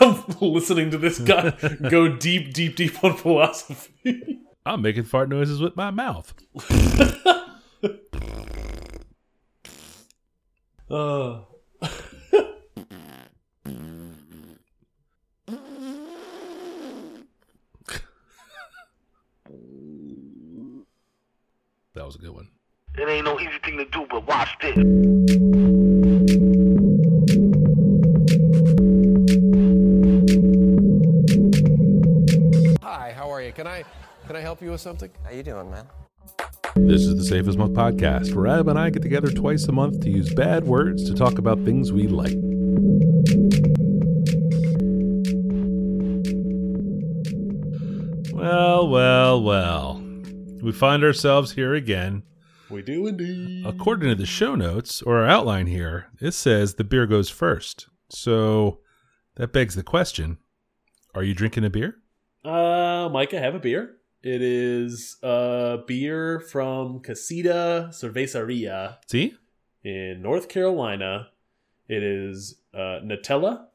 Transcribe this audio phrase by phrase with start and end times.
[0.00, 1.50] I'm listening to this guy
[1.90, 4.40] go deep, deep, deep on philosophy.
[4.66, 6.34] I'm making fart noises with my mouth.
[10.90, 11.40] Uh,
[21.94, 22.48] That was a good one.
[22.96, 25.47] It ain't no easy thing to do, but watch this.
[34.58, 35.10] Help you with something?
[35.22, 35.86] How you doing, man?
[36.74, 39.72] This is the Safe as Milk podcast, where Adam and I get together twice a
[39.72, 42.34] month to use bad words to talk about things we like.
[48.32, 50.02] Well, well, well.
[50.60, 52.24] We find ourselves here again.
[52.68, 53.64] we do indeed.
[53.64, 57.86] According to the show notes or our outline here, it says the beer goes first.
[58.08, 58.80] So
[59.36, 60.38] that begs the question
[61.14, 61.98] Are you drinking a beer?
[62.44, 63.97] Uh, Mike, I have a beer.
[64.22, 69.34] It is a beer from Casita Cerveceria See?
[69.84, 71.28] in North Carolina.
[71.88, 73.66] It is uh, Nutella.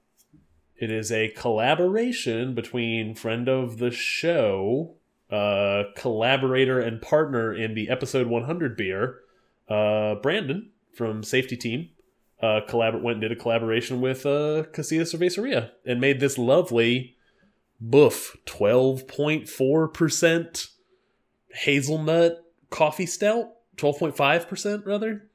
[0.76, 4.96] It is a collaboration between friend of the show,
[5.32, 9.20] uh, collaborator and partner in the episode 100 beer,
[9.70, 11.90] uh, Brandon from Safety Team.
[12.42, 17.16] Uh, collabor- went and did a collaboration with uh, Casita Cerveceria and made this lovely
[17.86, 20.68] boof 12.4%
[21.54, 22.38] hazelnut
[22.70, 25.28] coffee stout 12.5% rather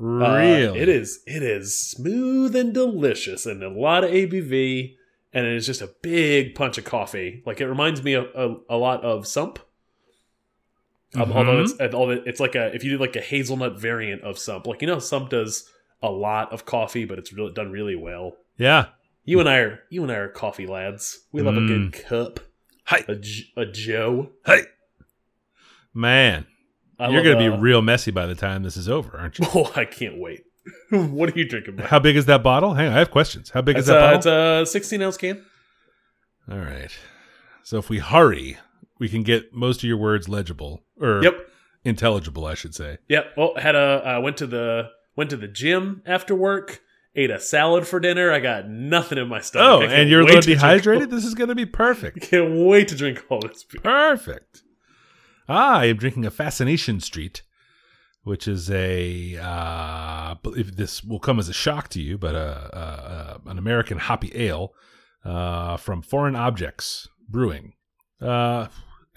[0.00, 0.78] uh, Really?
[0.80, 1.20] it is.
[1.26, 4.96] It is smooth and delicious, and a lot of ABV,
[5.34, 7.42] and it is just a big punch of coffee.
[7.44, 9.58] Like it reminds me of, a, a lot of Sump.
[11.14, 11.34] Um, Mhm.
[11.34, 14.66] although it's although it's like a if you did like a hazelnut variant of Sump,
[14.66, 15.68] like you know Sump does
[16.02, 18.38] a lot of coffee, but it's really done really well.
[18.56, 18.86] Yeah.
[19.24, 21.20] You and I are you and I are coffee lads.
[21.32, 22.40] We love a good cup,
[22.86, 23.04] Hi.
[23.08, 23.16] a,
[23.60, 24.30] a Joe.
[24.44, 24.62] Hey.
[25.94, 26.46] Man,
[26.98, 29.38] I you're going to be uh, real messy by the time this is over, aren't
[29.38, 29.46] you?
[29.54, 30.44] Oh, I can't wait.
[30.90, 31.76] what are you drinking?
[31.76, 31.86] Mike?
[31.86, 32.74] How big is that bottle?
[32.74, 33.50] Hang on, I have questions.
[33.50, 34.16] How big is that a, bottle?
[34.62, 35.44] it's a 16 ounce can.
[36.50, 36.90] All right.
[37.62, 38.58] So if we hurry,
[38.98, 41.34] we can get most of your words legible or Yep.
[41.84, 42.98] intelligible, I should say.
[43.08, 43.26] Yep.
[43.36, 46.80] Well, had a uh, went to the went to the gym after work.
[47.14, 48.32] Ate a salad for dinner.
[48.32, 49.90] I got nothing in my stomach.
[49.90, 51.10] Oh, and you're a little dehydrated?
[51.10, 52.22] This is going to be perfect.
[52.30, 53.82] Can't wait to drink all this beer.
[53.82, 54.62] Perfect.
[55.48, 57.42] Ah, I am drinking a Fascination Street,
[58.22, 62.68] which is a uh, if this will come as a shock to you, but uh,
[62.72, 64.72] uh, uh, an American hoppy ale
[65.24, 67.74] uh, from Foreign Objects Brewing.
[68.22, 68.68] Uh,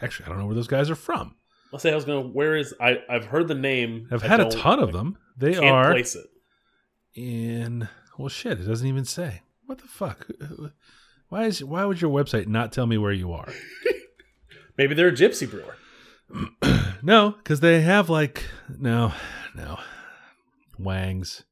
[0.01, 1.35] actually, I don't know where those guys are from.
[1.71, 2.21] I'll say I was gonna.
[2.27, 2.97] Where is I?
[3.09, 4.09] I've heard the name.
[4.11, 5.17] I've had a ton of them.
[5.37, 6.25] They are place it.
[7.15, 7.87] In
[8.17, 8.59] well, shit.
[8.59, 9.41] It doesn't even say.
[9.65, 10.27] What the fuck?
[11.29, 13.51] Why is why would your website not tell me where you are?
[14.77, 15.75] Maybe they're a gypsy brewer.
[17.01, 18.45] No, because they have like
[18.79, 19.13] no,
[19.53, 19.77] no,
[20.79, 21.43] wangs.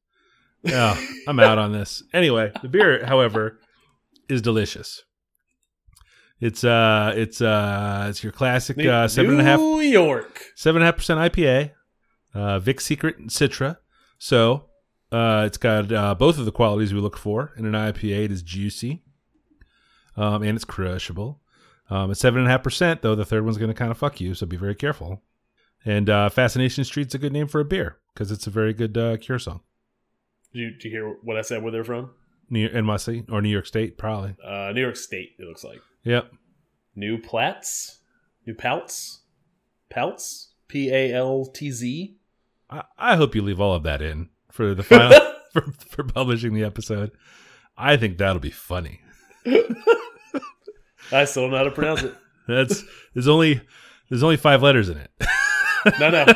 [0.64, 0.98] No,
[1.28, 2.02] I'm out on this.
[2.12, 3.60] Anyway, the beer, however,
[4.28, 5.04] is delicious.
[6.40, 10.42] It's uh, it's uh, it's your classic New, uh, seven and a half, New York.
[10.56, 11.70] seven and a half percent IPA,
[12.34, 13.76] uh, Vic Secret and Citra.
[14.18, 14.64] So
[15.12, 18.24] uh, it's got uh, both of the qualities we look for in an IPA.
[18.26, 19.02] It is juicy,
[20.16, 21.40] um, and it's crushable.
[21.90, 23.98] Um, at seven and a half percent, though, the third one's going to kind of
[23.98, 25.22] fuck you, so be very careful.
[25.84, 28.96] And uh, Fascination Street's a good name for a beer because it's a very good
[28.96, 29.60] uh, cure song.
[30.52, 31.62] Did you, did you hear what I said?
[31.62, 32.10] Where they're from?
[32.48, 34.34] New NYC or New York State, probably.
[34.42, 35.32] Uh, New York State.
[35.38, 36.32] It looks like Yep.
[36.94, 37.98] New Platts.
[38.46, 39.20] New Pouts.
[39.90, 40.52] Pouts.
[40.68, 42.16] P A L T Z.
[42.70, 45.18] I, I hope you leave all of that in for the final
[45.52, 47.10] for, for publishing the episode.
[47.76, 49.00] I think that'll be funny.
[51.12, 52.14] I still don't know how to pronounce it.
[52.48, 53.60] That's there's only
[54.08, 55.10] there's only five letters in it.
[55.98, 56.26] No, no.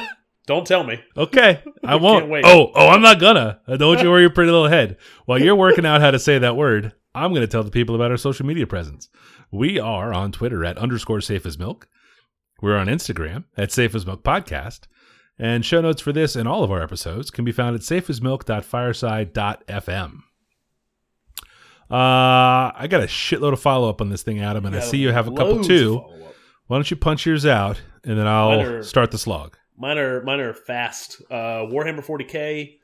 [0.47, 0.99] Don't tell me.
[1.17, 2.29] Okay, I won't.
[2.29, 2.45] wait.
[2.45, 3.61] Oh, oh, I'm not gonna.
[3.77, 4.97] Don't you worry your pretty little head.
[5.27, 8.11] While you're working out how to say that word, I'm gonna tell the people about
[8.11, 9.09] our social media presence.
[9.53, 11.87] We are on Twitter at underscore safe as milk.
[12.61, 14.87] We're on Instagram at safe as milk podcast.
[15.39, 20.13] And show notes for this and all of our episodes can be found at safeasmilk.fireside.fm.
[21.91, 24.99] Uh, I got a shitload of follow up on this thing, Adam, and I see
[24.99, 25.97] you have a couple too.
[26.67, 29.57] Why don't you punch yours out and then I'll Mine are- start the slog.
[29.77, 31.23] Mine are mine are fast.
[31.31, 32.77] Uh, Warhammer 40k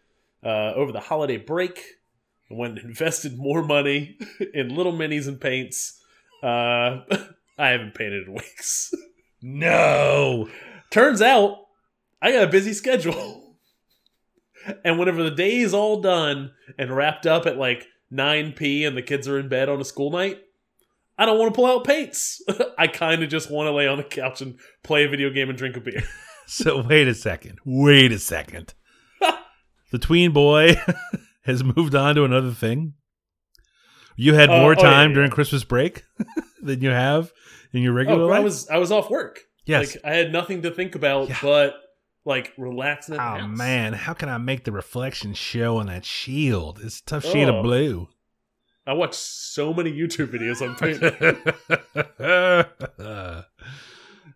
[0.44, 1.82] uh, over the holiday break.
[2.50, 4.16] I went and invested more money
[4.54, 6.00] in little minis and paints.
[6.42, 7.00] Uh,
[7.58, 8.94] I haven't painted in weeks.
[9.42, 10.48] No.
[10.90, 11.63] Turns out
[12.24, 13.42] I got a busy schedule.
[14.82, 18.96] And whenever the day is all done and wrapped up at like 9 p and
[18.96, 20.38] the kids are in bed on a school night,
[21.18, 22.40] I don't want to pull out paints.
[22.78, 25.50] I kind of just want to lay on the couch and play a video game
[25.50, 26.02] and drink a beer.
[26.46, 27.58] So wait a second.
[27.66, 28.72] Wait a second.
[29.92, 30.76] the tween boy
[31.44, 32.94] has moved on to another thing.
[34.16, 35.14] You had Uh, more oh, yeah, time yeah.
[35.16, 36.04] during Christmas break
[36.62, 37.32] than you have
[37.74, 38.36] in your regular Oh, life.
[38.38, 39.40] I was I was off work.
[39.66, 39.94] Yes.
[39.96, 41.38] Like I had nothing to think about Yeah.
[41.42, 41.74] but
[42.24, 43.58] like relaxing at the Oh house.
[43.58, 46.80] man, how can I make the reflection show on that shield?
[46.82, 47.56] It's a tough shade Oh.
[47.58, 48.08] of blue.
[48.86, 51.00] I watch so many YouTube videos on paint.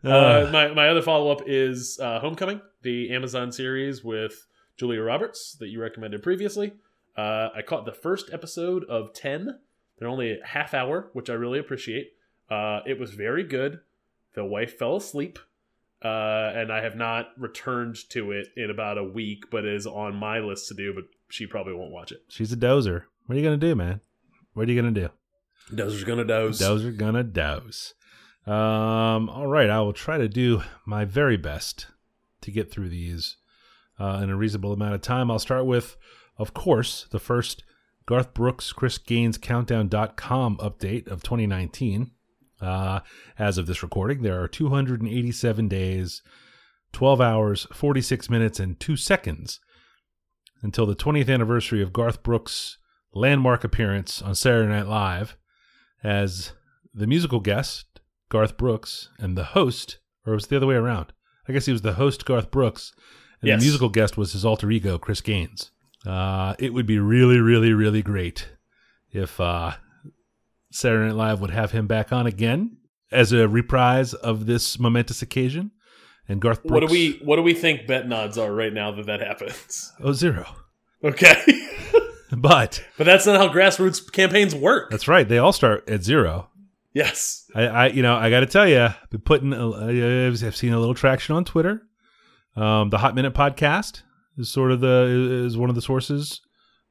[0.05, 4.46] Uh, my my other follow up is uh, Homecoming, the Amazon series with
[4.76, 6.75] Julia Roberts that you recommended previously.
[7.17, 9.58] Uh, I caught the first episode of ten.
[9.99, 12.12] They're only a half hour, which I really appreciate.
[12.49, 13.81] Uh, it was very good.
[14.35, 15.40] The wife fell asleep,
[16.03, 20.17] uh, and I have not returned to it in about a week, but is on
[20.17, 20.93] my list to do.
[20.95, 22.23] But she probably won't watch it.
[22.29, 23.05] She's a dozer.
[23.27, 24.00] What are you gonna do, man?
[24.55, 25.09] What are you gonna do?
[25.71, 26.61] Dozer's gonna doze.
[26.61, 27.95] Dozer gonna doze.
[28.47, 31.87] Um, all right, I will try to do my very best
[32.41, 33.37] to get through these
[34.00, 35.31] uh, in a reasonable amount of time.
[35.31, 35.97] I'll start with,
[36.39, 37.65] of course, the first
[38.06, 42.12] Garth Brooks, Chris Gaines Countdown.com update of 2019.
[42.60, 43.00] Uh,
[43.38, 46.22] as of this recording, there are 287 days,
[46.93, 49.60] 12 hours, 46 minutes, and 2 seconds
[50.62, 52.78] until the 20th anniversary of Garth Brooks'
[53.14, 55.37] landmark appearance on Saturday Night Live
[56.02, 56.52] as
[56.93, 61.12] the musical guest, Garth Brooks, and the host, or was it the other way around?
[61.49, 62.93] I guess he was the host, Garth Brooks,
[63.40, 63.61] and Yes.
[63.61, 65.70] the musical guest was his alter ego, Chris Gaines.
[66.04, 68.50] Uh, it would be really, really, really great
[69.12, 69.72] if uh,
[70.70, 72.76] Saturday Night Live would have him back on again
[73.11, 75.70] as a reprise of this momentous occasion.
[76.31, 76.73] And Garth Brooks.
[76.73, 79.91] What do we what do we think bet nods are right now that that happens?
[80.03, 80.47] Oh, zero.
[81.03, 81.35] Okay.
[82.31, 84.91] But But that's not how grassroots campaigns work.
[84.91, 85.26] that's right.
[85.26, 86.50] They all start at zero.
[86.93, 87.44] yes.
[87.55, 90.75] I, I you know, I got to tell you, been putting, a- I've I've seen
[90.75, 91.82] a little traction on Twitter.
[92.55, 94.03] Um, the Hot Minute podcast
[94.37, 96.43] is sort of the is one of the sources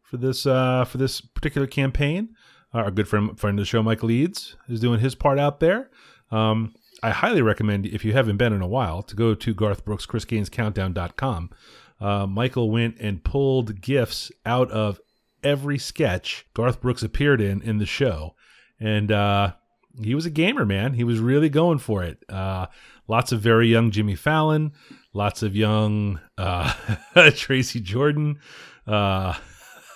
[0.01, 2.29] for this uh, for this particular campaign.
[2.73, 5.89] Our good friend friend of the show, Mike Leeds, is doing his part out there.
[6.31, 9.85] Um, I highly recommend if you haven't been in a while to go to Garth
[9.85, 11.51] Brooks Chris Gaines Countdown.com.
[11.99, 14.99] Uh, Michael went and pulled gifs out of
[15.43, 18.35] every sketch Garth Brooks appeared in in the show,
[18.79, 19.53] and uh,
[20.01, 20.93] he was a gamer, man.
[20.93, 22.23] He was really going for it.
[22.29, 22.67] Uh,
[23.07, 24.73] lots of very young Jimmy Fallon,
[25.13, 26.73] lots of young uh,
[27.35, 28.39] Tracy Jordan,
[28.85, 29.33] uh,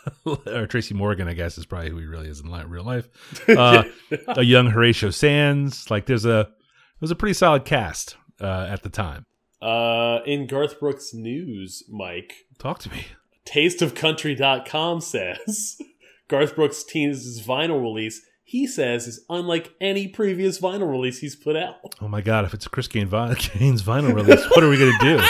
[0.25, 3.07] or Tracy Morgan, I guess is probably who he really is in li- real life.
[3.49, 3.83] Uh,
[4.29, 5.89] a young Horatio Sanz.
[5.91, 9.25] Like there's a it was a pretty solid cast uh, at the time.
[9.61, 13.05] Uh, in Garth Brooks news, Mike, Talk to me.
[13.45, 15.77] tasteofcountry.com says
[16.27, 18.21] Garth Brooks teases vinyl release.
[18.43, 21.75] He says is unlike any previous vinyl release he's put out.
[22.01, 22.43] Oh my God!
[22.45, 25.23] If it's a Chris Gaines vinyl release, what are we gonna do?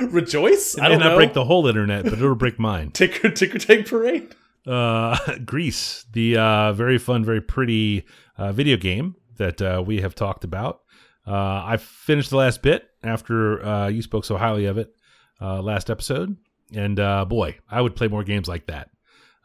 [0.10, 0.76] Rejoice?
[0.76, 1.16] It I may know.
[1.16, 2.90] break the whole internet, but it'll break mine.
[2.92, 4.34] ticker ticker take parade.
[4.66, 8.04] uh, Gris, the uh, very fun, very pretty
[8.38, 10.80] uh, video game that uh, we have talked about.
[11.26, 14.94] Uh, I finished the last bit after uh, you spoke so highly of it
[15.40, 16.36] uh, last episode,
[16.74, 18.90] and uh, boy, I would play more games like that.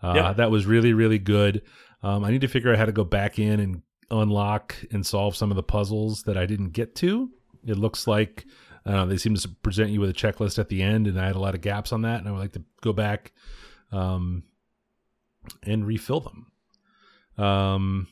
[0.03, 0.33] Uh, Yeah.
[0.33, 1.63] That was really, really good.
[2.03, 5.36] Um, I need to figure out how to go back in and unlock and solve
[5.36, 7.29] some of the puzzles that I didn't get to.
[7.65, 8.46] It looks like
[8.85, 11.35] uh, they seem to present you with a checklist at the end, and I had
[11.35, 13.31] a lot of gaps on that, and I would like to go back
[13.91, 14.43] um,
[15.63, 16.47] and refill them.
[17.38, 18.07] Um,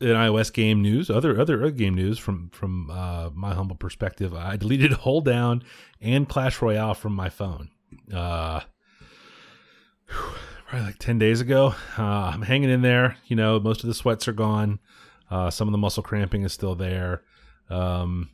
[0.00, 4.56] in iOS game news, other other game news from from uh, my humble perspective, I
[4.56, 5.62] deleted Holedown
[6.00, 7.70] and Clash Royale from my phone.
[8.12, 8.60] Uh,
[10.06, 11.74] probably like ten days ago.
[11.98, 12.02] Uh,
[12.32, 13.16] I'm hanging in there.
[13.26, 14.78] You know, most of the sweats are gone.
[15.30, 17.22] Uh, some of the muscle cramping is still there.
[17.70, 18.30] Um,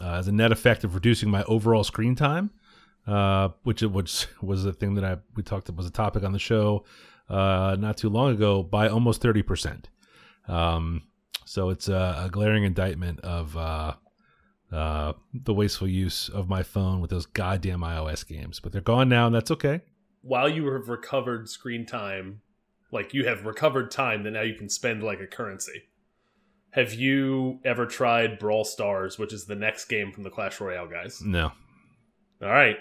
[0.00, 2.50] uh, as a net effect of reducing my overall screen time,
[3.06, 6.32] uh, which which was a thing that I we talked about was a topic on
[6.32, 6.84] the show
[7.28, 9.88] uh, not too long ago by almost thirty percent.
[10.48, 11.02] Um,
[11.44, 13.94] so it's a, a glaring indictment of uh,
[14.72, 18.60] uh, the wasteful use of my phone with those goddamn iOS games.
[18.60, 19.82] But they're gone now, and that's okay.
[20.22, 22.40] While you have recovered screen time,
[22.90, 25.82] like you have recovered time that now you can spend like a currency.
[26.74, 30.88] Have you ever tried Brawl Stars, which is the next game from the Clash Royale
[30.88, 31.22] guys?
[31.22, 31.52] No,
[32.42, 32.76] All right.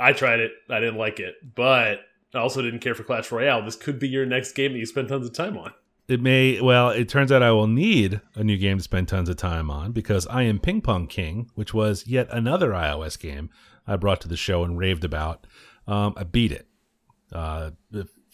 [0.00, 0.52] I tried it.
[0.68, 1.34] I didn't like it.
[1.54, 2.00] But
[2.34, 3.64] I also didn't care for Clash Royale.
[3.64, 5.72] This could be your next game that you spend tons of time on.
[6.08, 6.60] it may.
[6.60, 9.70] Well, it turns out I will need a new game to spend tons of time
[9.70, 13.50] on because I am Ping Pong King, which was yet another iOS game
[13.86, 15.46] I brought to the show and raved about.
[15.86, 16.66] Um, I beat it.
[17.32, 17.70] Uh,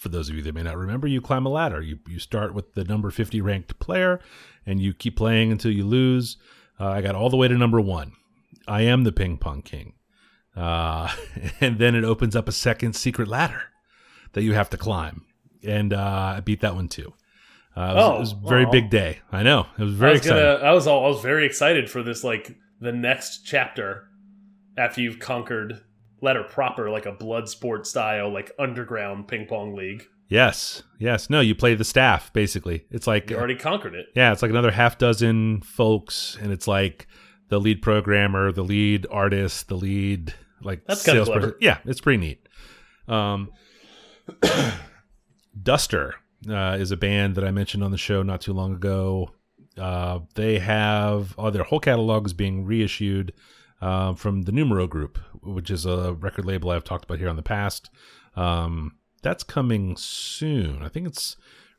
[0.04, 1.80] for those of you that may not remember, you climb a ladder.
[1.80, 4.20] You you start with the number 50 ranked player,
[4.66, 6.36] and you keep playing until you lose.
[6.78, 8.12] Uh, I got all the way to number one.
[8.68, 9.94] I am the ping pong king.
[10.54, 11.10] Uh,
[11.60, 13.62] and then it opens up a second secret ladder
[14.34, 15.24] that you have to climb,
[15.66, 17.14] and uh, I beat that one too.
[17.74, 19.20] Uh, it, was, Oh, it was a very big day.
[19.32, 20.44] I know it was I very was exciting.
[20.44, 20.64] gonna.
[20.70, 21.06] I was all.
[21.06, 22.22] I was very excited for this.
[22.22, 24.06] Like the next chapter
[24.76, 25.80] after you've conquered
[26.24, 30.04] letter proper, like a blood sport style, like underground ping pong league.
[30.28, 31.28] Yes, yes.
[31.30, 32.86] No, you play the staff basically.
[32.90, 34.06] It's like You already conquered it.
[34.16, 37.06] yeah, it's like another half dozen folks, and it's like
[37.50, 41.40] the lead programmer, the lead artist, the lead like That's salesperson.
[41.40, 41.56] clever.
[41.60, 42.48] Yeah, it's pretty neat.
[43.06, 43.50] Um,
[45.62, 46.14] Duster
[46.48, 49.30] uh, is a band that I mentioned on the show not too long ago.
[49.78, 53.32] Uh, they have oh, their whole catalog is being reissued
[53.80, 57.36] uh, from the Numero Group, which is a record label I've talked about here on
[57.36, 57.90] the past.
[58.36, 60.82] Um, that's coming soon.
[60.82, 61.36] I think it's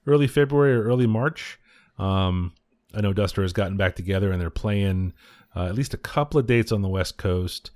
[0.08, 1.60] early February or early March.
[1.98, 2.54] Um,
[2.94, 5.14] I know Duster has gotten back together and they're playing
[5.56, 7.72] uh, at least a couple of dates on the West Coast.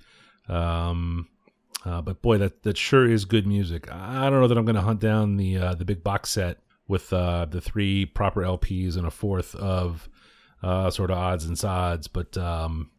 [0.48, 1.28] Um,
[1.86, 3.92] uh, but boy, that that sure is good music.
[3.92, 6.58] I don't know that I'm going to hunt down the uh, the big box set
[6.88, 10.10] with uh, the three proper LPs and a fourth of
[10.62, 12.90] uh, sort of odds and sods, but um,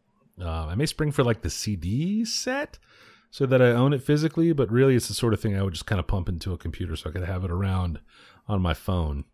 [0.41, 2.79] uh, I may spring for like the CD set
[3.29, 4.53] so that I own it physically.
[4.53, 6.57] But really, it's the sort of thing I would just kind of pump into a
[6.57, 7.99] computer so I could have it around
[8.47, 9.25] on my phone.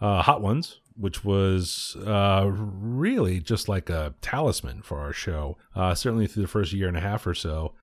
[0.00, 5.94] Uh, Hot Ones, which was uh, really just like a talisman for our show, uh,
[5.94, 7.74] certainly through the first year and a half or so.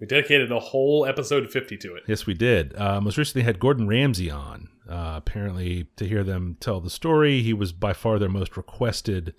[0.00, 2.02] We dedicated a whole episode 50 to it.
[2.06, 2.74] Yes, we did.
[2.76, 4.68] Uh, most recently had Gordon Ramsay on.
[4.88, 9.34] Uh, apparently, to hear them tell the story, he was by far their most requested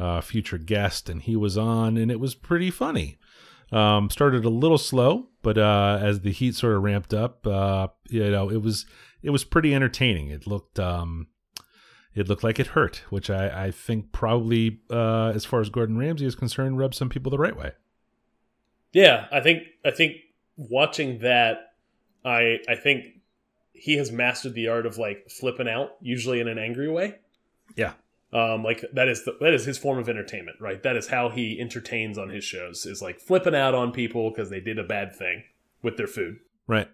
[0.00, 3.18] uh, future guest, and he was on, and it was pretty funny.
[3.70, 7.88] Um, started a little slow, but uh, as the heat sort of ramped up, uh,
[8.08, 8.86] you know, it was
[9.22, 10.28] it was pretty entertaining.
[10.28, 11.28] It looked um,
[12.14, 15.98] it looked like it hurt, which I, I think probably, uh, as far as Gordon
[15.98, 17.72] Ramsay is concerned, rubbed some people the right way.
[18.92, 20.16] Yeah, I think I think
[20.56, 21.74] watching that,
[22.24, 23.04] I I think
[23.72, 27.16] he has mastered the art of like flipping out, usually in an angry way.
[27.76, 27.92] Yeah.
[28.32, 30.80] Um, like that is the, that is his form of entertainment, right?
[30.84, 34.50] That is how he entertains on his shows is like flipping out on people because
[34.50, 35.42] they did a bad thing
[35.82, 36.38] with their food.
[36.68, 36.88] Right.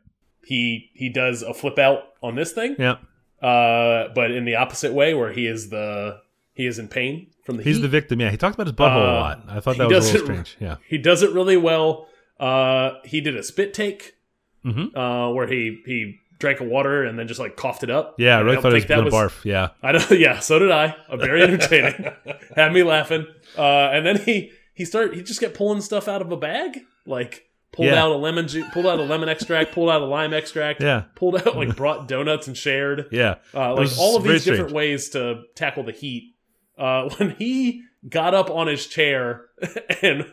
[0.45, 2.97] He he does a flip out on this thing, Yeah.
[3.43, 6.21] uh, but in the opposite way, where he is the
[6.55, 7.83] he is in pain from the He's heat.
[7.83, 8.19] the victim.
[8.21, 8.31] Yeah.
[8.31, 9.45] He talked about his butthole a Uh, lot.
[9.49, 10.57] I thought that was a little strange.
[10.59, 10.77] Yeah.
[10.89, 12.09] He does it really well.
[12.41, 14.15] Uh, he did a spit take
[14.65, 14.97] Mm-hmm.
[14.99, 18.15] uh, where he he drank a water and then just like coughed it up.
[18.19, 19.45] Yeah, I really don't thought he was to barf.
[19.45, 19.69] Yeah.
[19.83, 19.93] I.
[20.15, 20.95] Yeah, so did I.
[21.09, 22.13] Uh, very entertaining.
[22.57, 23.27] Had me laughing.
[23.57, 23.63] Uh,
[23.93, 25.15] and then he he started.
[25.17, 28.03] He just kept pulling stuff out of a bag, like pulled Yeah.
[28.05, 30.83] out a lemon juice, pulled out a lemon extract, pulled out a lime extract.
[30.83, 31.05] Yeah.
[31.15, 33.07] Pulled out like brought donuts and shared.
[33.13, 33.37] Yeah.
[33.55, 36.35] Uh, like all of these different ways to tackle the heat.
[36.79, 39.47] Uh, when he got up on his chair
[40.03, 40.27] and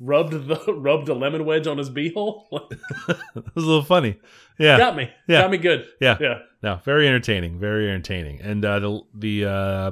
[0.00, 4.18] rubbed the rubbed a lemon wedge on his beehole, It was a little funny.
[4.58, 4.78] Yeah.
[4.78, 5.10] got me.
[5.26, 5.42] Yeah.
[5.42, 5.86] Got me good.
[6.00, 6.16] Yeah.
[6.20, 6.38] Yeah.
[6.62, 7.58] No, very entertaining.
[7.58, 8.40] Very entertaining.
[8.40, 9.90] And uh, the the uh,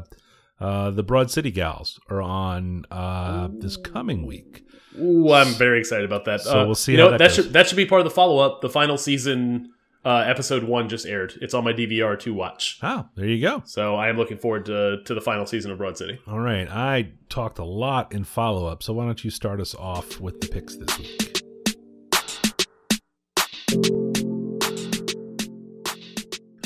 [0.60, 4.64] uh, the Broad City Gals are on uh, this coming week.
[4.98, 6.40] Ooh, I'm very excited about that.
[6.40, 8.10] So Uh, we'll see You know, that that should that should be part of the
[8.10, 8.62] follow up.
[8.62, 9.72] The final season
[10.06, 11.34] uh, episode one just aired.
[11.42, 12.78] It's on my DVR to watch.
[12.80, 13.62] Oh, there you go.
[13.64, 16.20] So I am looking forward to to the final season of Broad City.
[16.28, 16.68] All right.
[16.70, 20.40] I talked a lot in follow up, so why don't you start us off with
[20.40, 21.32] the picks this week?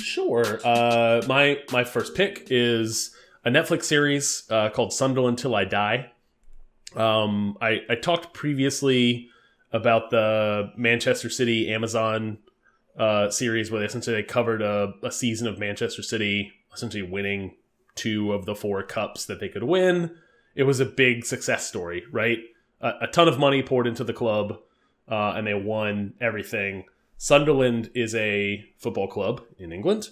[0.00, 0.60] Sure.
[0.62, 6.12] Uh, my my first pick is a Netflix series uh, called Sunderland Till I Die.
[6.94, 9.28] Um, I, I talked previously
[9.72, 12.38] about the Manchester City Amazon
[13.00, 17.56] uh, series where they essentially they covered a, a season of Manchester City essentially winning
[17.94, 20.14] two of the four cups that they could win.
[20.54, 22.38] It was a big success story, right?
[22.82, 24.58] A, a ton of money poured into the club,
[25.08, 26.84] uh, and they won everything.
[27.16, 30.08] Sunderland is a football club in England.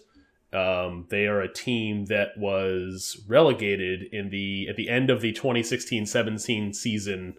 [0.55, 5.35] Um, they are a team that was relegated in the at the end of the
[5.35, 7.35] 2016-17 season.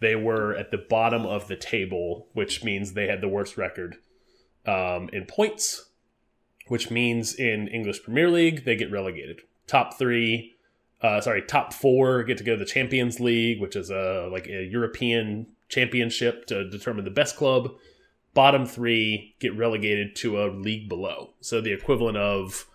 [0.00, 3.98] They were at the bottom of the table, which means they had the worst record
[4.66, 5.86] um, in points,
[6.68, 9.42] which means in English Premier League they get relegated.
[9.66, 10.56] Top three,
[11.02, 14.46] uh, sorry, top four get to go to the Champions League, which is a like
[14.46, 17.72] a European championship to determine the best club
[18.34, 21.30] bottom three get relegated to a league below.
[21.40, 22.66] So the equivalent of,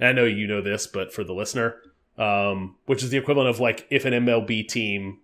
[0.00, 1.76] I know you know this, but for the listener,
[2.18, 5.18] um, which is the equivalent of like if an MLB team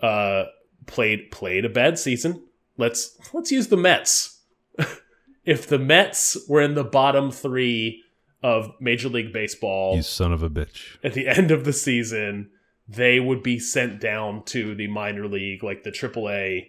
[0.00, 0.44] uh,
[0.86, 2.42] played played a bad season.
[2.76, 4.40] Let's let's use the Mets.
[5.44, 8.02] if the Mets were in the bottom three
[8.42, 10.96] of Major League Baseball You son of a bitch.
[11.02, 12.50] at the end of the season,
[12.88, 16.66] they would be sent down to the minor league, like the AAA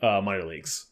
[0.00, 0.86] uh, minor leagues,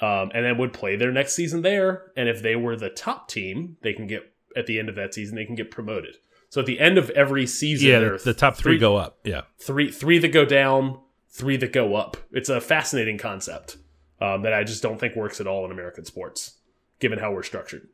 [0.00, 2.12] um, and then would play their next season there.
[2.16, 5.14] And if they were the top team, they can get at the end of that
[5.14, 6.16] season they can get promoted.
[6.48, 9.18] So at the end of every season, Yeah, there the, the top three, go up.
[9.24, 9.42] Yeah.
[9.58, 12.16] three three that go down, three that go up.
[12.30, 13.78] It's a fascinating concept
[14.20, 16.58] um, that I just don't think works at all in American sports,
[17.00, 17.88] given how we're structured.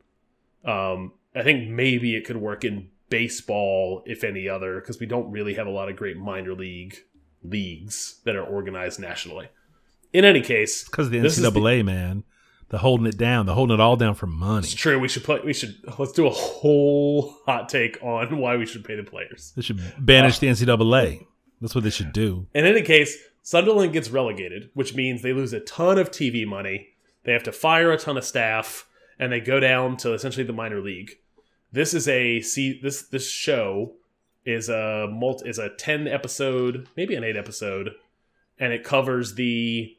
[0.65, 5.29] Um, I think maybe it could work in baseball, if any other, because we don't
[5.31, 6.95] really have a lot of great minor league
[7.43, 9.47] leagues that are organized nationally.
[10.13, 12.23] In any case, Because of the is the- NCAA, man.
[12.69, 13.45] They're holding it down.
[13.45, 14.63] They're holding it all down for money.
[14.65, 14.97] it's true.
[14.97, 15.39] We should play.
[15.45, 19.53] We should let's do a whole hot take on why we should pay the players.
[19.55, 21.27] They should banish the NCAA.
[21.61, 22.47] That's what they should do.
[22.55, 26.87] In any case, Sunderland gets relegated, which means they lose a ton of TV money.
[27.25, 28.87] They have to fire a ton of staff,
[29.19, 31.11] and they go down to essentially the minor league.
[31.71, 33.93] This is a see this this show
[34.45, 37.91] is a multi is a ten episode, maybe an eight episode,
[38.57, 39.95] and it covers the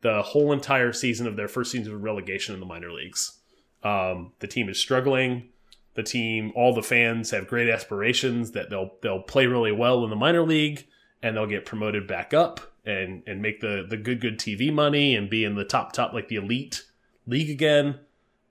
[0.00, 3.38] the whole entire season of their first season of relegation in the minor leagues.
[3.82, 5.50] Um, the team is struggling.
[5.94, 10.08] The team, all the fans have great aspirations that they'll they'll play really well in
[10.10, 10.86] the minor league
[11.22, 15.14] and they'll get promoted back up and and make the the good good TV money
[15.14, 16.84] and be in the top top like the elite
[17.26, 18.00] league again.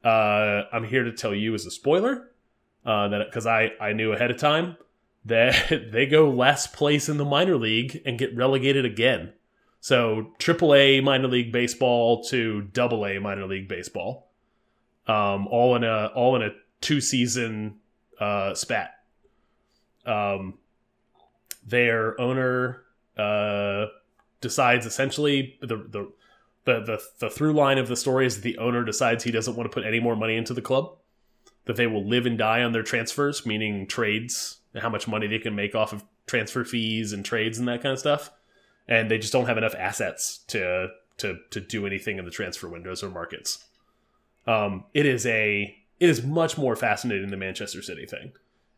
[0.04, 2.30] Uh, I'm here to tell you as a spoiler
[2.86, 4.77] uh, that because I I knew ahead of time
[5.25, 9.34] that they go last place in the minor league and get relegated again.
[9.80, 14.32] So AAA minor league baseball to Double A minor league baseball,
[15.08, 16.50] um, all in a all in a
[16.82, 17.77] two season
[18.20, 18.92] uh, spat.
[20.06, 20.60] Um,
[21.65, 22.84] their owner
[23.18, 23.88] uh,
[24.45, 26.11] decides essentially the, the
[26.65, 29.55] the the the through line of the story is that the owner decides he doesn't
[29.55, 30.95] want to put any more money into the club,
[31.65, 35.25] that they will live and die on their transfers, meaning trades, and how much money
[35.25, 38.29] they can make off of transfer fees and trades and that kind of stuff,
[38.88, 42.69] and they just don't have enough assets to to to do anything in the transfer
[42.69, 43.65] windows or markets.
[44.45, 48.34] Um, it is a it is much more fascinating than Manchester City thing.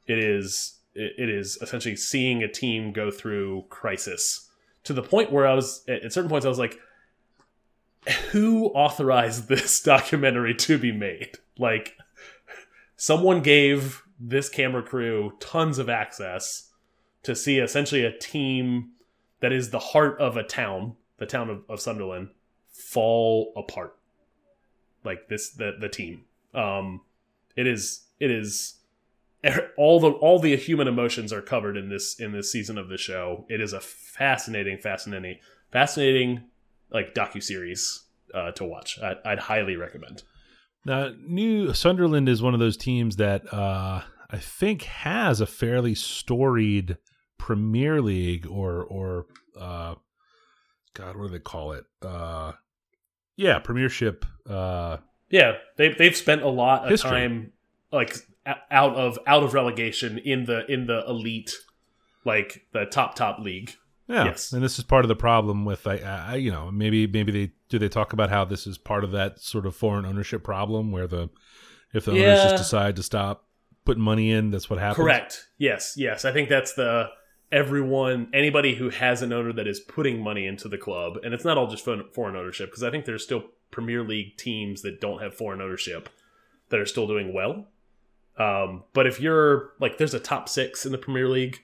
[0.06, 4.47] It is it is essentially seeing a team go through crisis
[4.88, 6.80] to the point where I was at certain points I was like,
[8.32, 11.32] who authorized this documentary to be made?
[11.60, 11.98] Like,
[12.96, 16.70] someone gave this camera crew tons of access
[17.24, 18.92] to see essentially a team
[19.42, 22.30] that is the heart of a town, the town of, of Sunderland,
[22.72, 23.98] fall apart.
[25.04, 26.24] Like this, the the team.
[26.54, 27.02] Um,
[27.58, 28.77] it is it is
[29.78, 32.98] all the all the human emotions are covered in this in this season of the
[32.98, 33.46] show.
[33.50, 35.38] It is a fascinating, fascinating,
[35.72, 36.44] fascinating
[36.92, 39.00] like docu series uh, to watch.
[39.02, 40.24] I, I'd highly recommend.
[40.86, 45.96] Now, New Sunderland is one of those teams that uh, I think has a fairly
[45.96, 46.98] storied
[47.38, 49.26] Premier League or or
[49.60, 49.96] uh,
[50.94, 51.86] God, what do they call it?
[52.02, 52.54] Uh,
[53.36, 54.26] yeah, Premiership.
[54.50, 54.98] Uh,
[55.30, 57.10] Yeah, they they've spent a lot of History.
[57.12, 57.52] time
[57.92, 58.16] like
[58.72, 61.54] out of out of relegation in the in the elite,
[62.26, 63.72] like the top top league.
[64.08, 64.54] yeah, Yes.
[64.54, 67.52] and this is part of the problem with I, I, you know, maybe maybe they
[67.70, 70.92] do they talk about how this is part of that sort of foreign ownership problem
[70.92, 71.30] where the
[71.94, 72.44] if the owners Yeah.
[72.50, 73.46] just decide to stop
[73.86, 74.98] putting money in, that's what happens.
[75.04, 75.48] Correct.
[75.58, 76.26] Yes, yes.
[76.26, 77.10] I think that's the
[77.52, 81.46] everyone anybody who has an owner that is putting money into the club, and it's
[81.46, 85.22] not all just foreign ownership because I think there's still Premier League teams that don't
[85.22, 86.10] have foreign ownership
[86.70, 87.68] that are still doing well.
[88.38, 91.64] Um, but if you're like, there's a top six in the Premier League.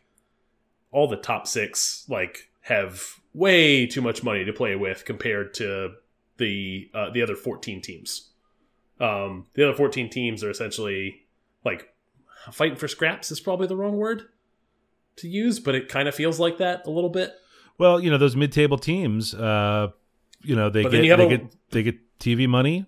[0.91, 5.93] All the top six like have way too much money to play with compared to
[6.37, 8.29] the uh, the other 14 teams.
[8.99, 11.25] Um, the other 14 teams are essentially
[11.65, 11.89] like
[12.51, 14.23] fighting for scraps is probably the wrong word
[15.17, 17.33] to use, but it kind of feels like that a little bit.
[17.77, 19.89] Well, you know those mid-table teams, uh,
[20.43, 22.85] you know they But get you they a- get they get TV money.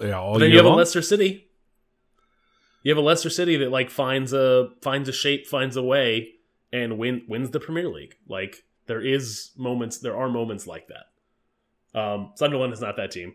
[0.00, 0.70] Yeah, all But then you have a.
[0.70, 1.47] Leicester City.
[2.82, 6.34] You have a Leicester City that like finds a finds a shape, finds a way,
[6.72, 8.14] and win wins the Premier League.
[8.28, 11.98] Like there is moments, there are moments like that.
[11.98, 13.34] Um, Sunderland is not that team.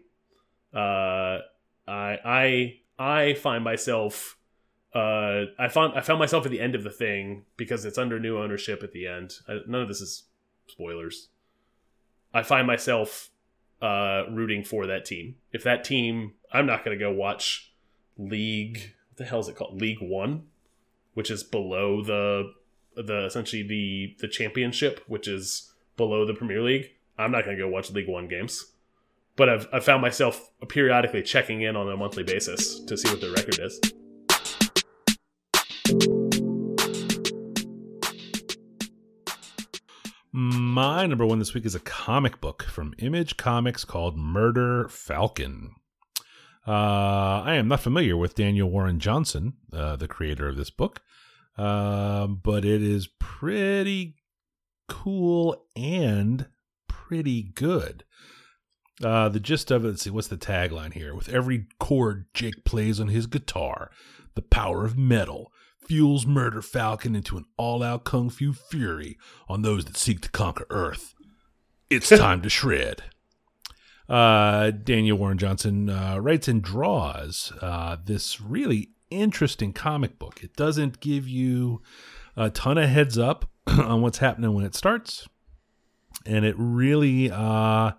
[0.74, 1.40] Uh,
[1.88, 4.38] I I I find myself.
[4.94, 8.20] Uh, I found I found myself at the end of the thing because it's under
[8.20, 9.34] new ownership at the end.
[9.48, 10.24] I, none of this is
[10.68, 11.30] spoilers.
[12.34, 13.30] I find myself
[13.82, 15.36] uh, rooting for that team.
[15.52, 17.72] If that team, I'm not going to go watch
[18.18, 18.94] League.
[19.18, 19.80] The hell is it called?
[19.80, 20.48] League One,
[21.14, 22.54] which is below the
[22.96, 26.92] the essentially the the championship, which is below the Premier League.
[27.18, 28.72] I'm not going to go watch League One games.
[29.36, 33.22] but I've I've found myself periodically checking in on a monthly basis to see what
[33.22, 33.80] their record is.
[40.32, 45.76] My number one this week is a comic book from Image Comics called Murder Falcon.
[46.66, 51.02] Uh, I am not familiar with Daniel Warren Johnson, uh, the creator of this book,
[51.58, 54.16] uh, but it is pretty
[54.88, 56.48] cool and
[56.88, 58.06] pretty good.
[59.04, 61.14] Uh, the gist of it, let's see, what's the tagline here?
[61.14, 63.92] With every chord Jake plays on his guitar,
[64.36, 65.52] the power of metal
[65.86, 69.18] fuels Murder Falcon into an all out kung fu fury
[69.50, 71.14] on those that seek to conquer Earth.
[71.90, 73.04] It's time to shred.
[74.10, 80.44] Uh, Daniel Warren Johnson uh, writes and draws uh, this really interesting comic book.
[80.44, 81.82] It doesn't give you
[82.36, 85.28] a ton of heads up on what's happening when it starts,
[86.26, 87.92] and it really uh,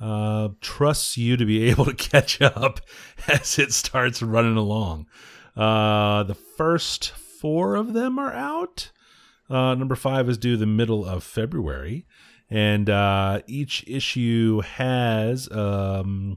[0.00, 2.80] uh, trusts you to be able to catch up
[3.28, 5.06] as it starts running along.
[5.56, 8.92] Uh, the first four of them are out.
[9.48, 12.06] Uh, number five is due the middle of February,
[12.50, 16.36] and uh, each issue has um,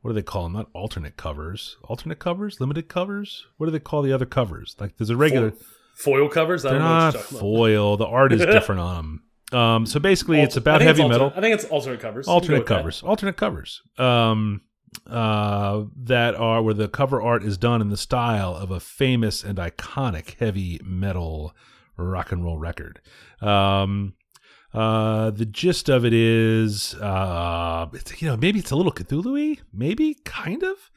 [0.00, 0.52] what do they call them?
[0.52, 3.46] Not alternate covers, alternate covers, limited covers.
[3.56, 4.76] What do they call the other covers?
[4.78, 5.52] Like there's a regular.
[5.94, 6.62] Foil covers?
[6.64, 7.40] They're don't know what you're talking about.
[7.40, 7.96] foil.
[7.96, 9.22] The art is different on them.
[9.58, 12.26] Um, so basically, it's about heavy alter- metal I think it's alternate covers.
[12.26, 12.76] You can go alternate that.
[12.76, 14.62] covers alternate covers um
[15.06, 19.42] uh that are where the cover art is done in the style of a famous
[19.44, 21.54] and iconic heavy metal
[21.96, 23.00] rock and roll record
[23.40, 24.14] um
[24.74, 27.86] uh the gist of it is uh
[28.18, 30.90] you know maybe it's a little cthulhu y, maybe kind of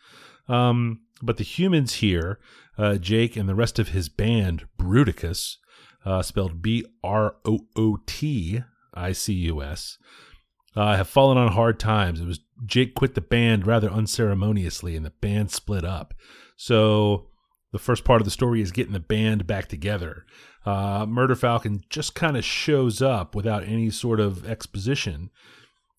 [0.53, 2.39] um but the humans here
[2.77, 5.57] uh jake and the rest of his band brooticus
[6.05, 7.37] uh spelled b-r-o-o-t-i-c-u-s
[10.77, 12.21] uh, have fallen on hard times.
[12.21, 16.13] It was Jake quit the band rather unceremoniously, and the band split up.
[16.55, 17.26] So
[17.71, 20.25] the first part of the story is getting the band back together.
[20.65, 25.29] Uh, Murder Falcon just kind of shows up without any sort of exposition,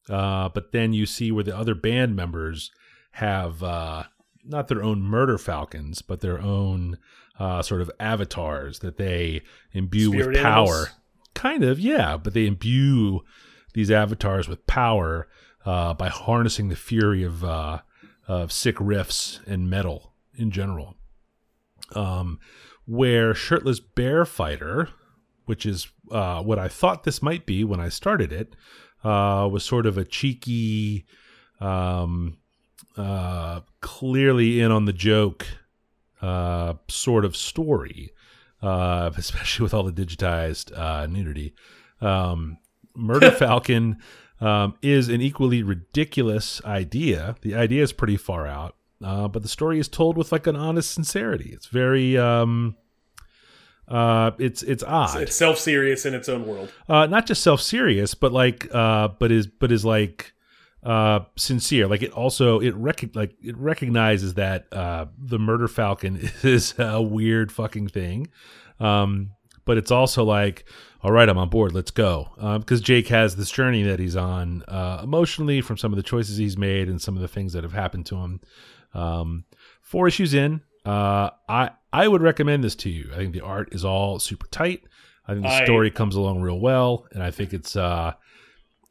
[0.09, 2.71] uh, but then you see where the other band members
[3.13, 4.05] have uh,
[4.45, 6.99] not their own Murder Falcons, but their own
[7.39, 10.53] uh, sort of avatars that they imbue Spirit with power.
[10.53, 10.91] animals?
[11.35, 13.21] Kind of, yeah, but they imbue
[13.75, 15.29] these avatars with power
[15.65, 17.79] uh, by harnessing the fury of uh,
[18.27, 20.98] of sick riffs and metal in general.
[21.95, 22.39] Um,
[22.87, 24.89] where shirtless bear fighter,
[25.45, 28.57] which is uh, what I thought this might be when I started it,
[29.05, 31.05] uh, was sort of a cheeky,
[31.61, 32.39] um,
[32.97, 35.47] uh, clearly in on the joke
[36.21, 38.11] uh, sort of story,
[38.63, 41.55] uh, especially with all the digitized uh, nudity.
[42.01, 42.59] Um,
[42.97, 43.99] Murder Falcon
[44.41, 47.37] um, is an equally ridiculous idea.
[47.43, 50.57] The idea is pretty far out, uh, but the story is told with like an
[50.57, 51.51] honest sincerity.
[51.53, 52.77] It's very, um,
[53.87, 55.23] uh, it's it's odd.
[55.23, 56.73] It's self serious in its own world.
[56.89, 60.33] uh, not just self serious, but like, uh, but is but is like
[60.85, 66.17] uh sincere like it also it rec- like it recognizes that uh the murder falcon
[66.45, 68.29] is a weird fucking thing
[68.79, 69.31] um
[69.65, 70.65] but it's also like
[71.03, 72.29] all right i'm on board let's go
[72.61, 76.37] because jake has this journey that he's on uh emotionally from some of the choices
[76.37, 78.41] he's made and some of the things that have happened to him
[78.95, 79.45] um
[79.83, 83.69] four issues in uh i i would recommend this to you i think the art
[83.73, 84.83] is all super tight
[85.27, 88.13] i think the I- story comes along real well and i think it's uh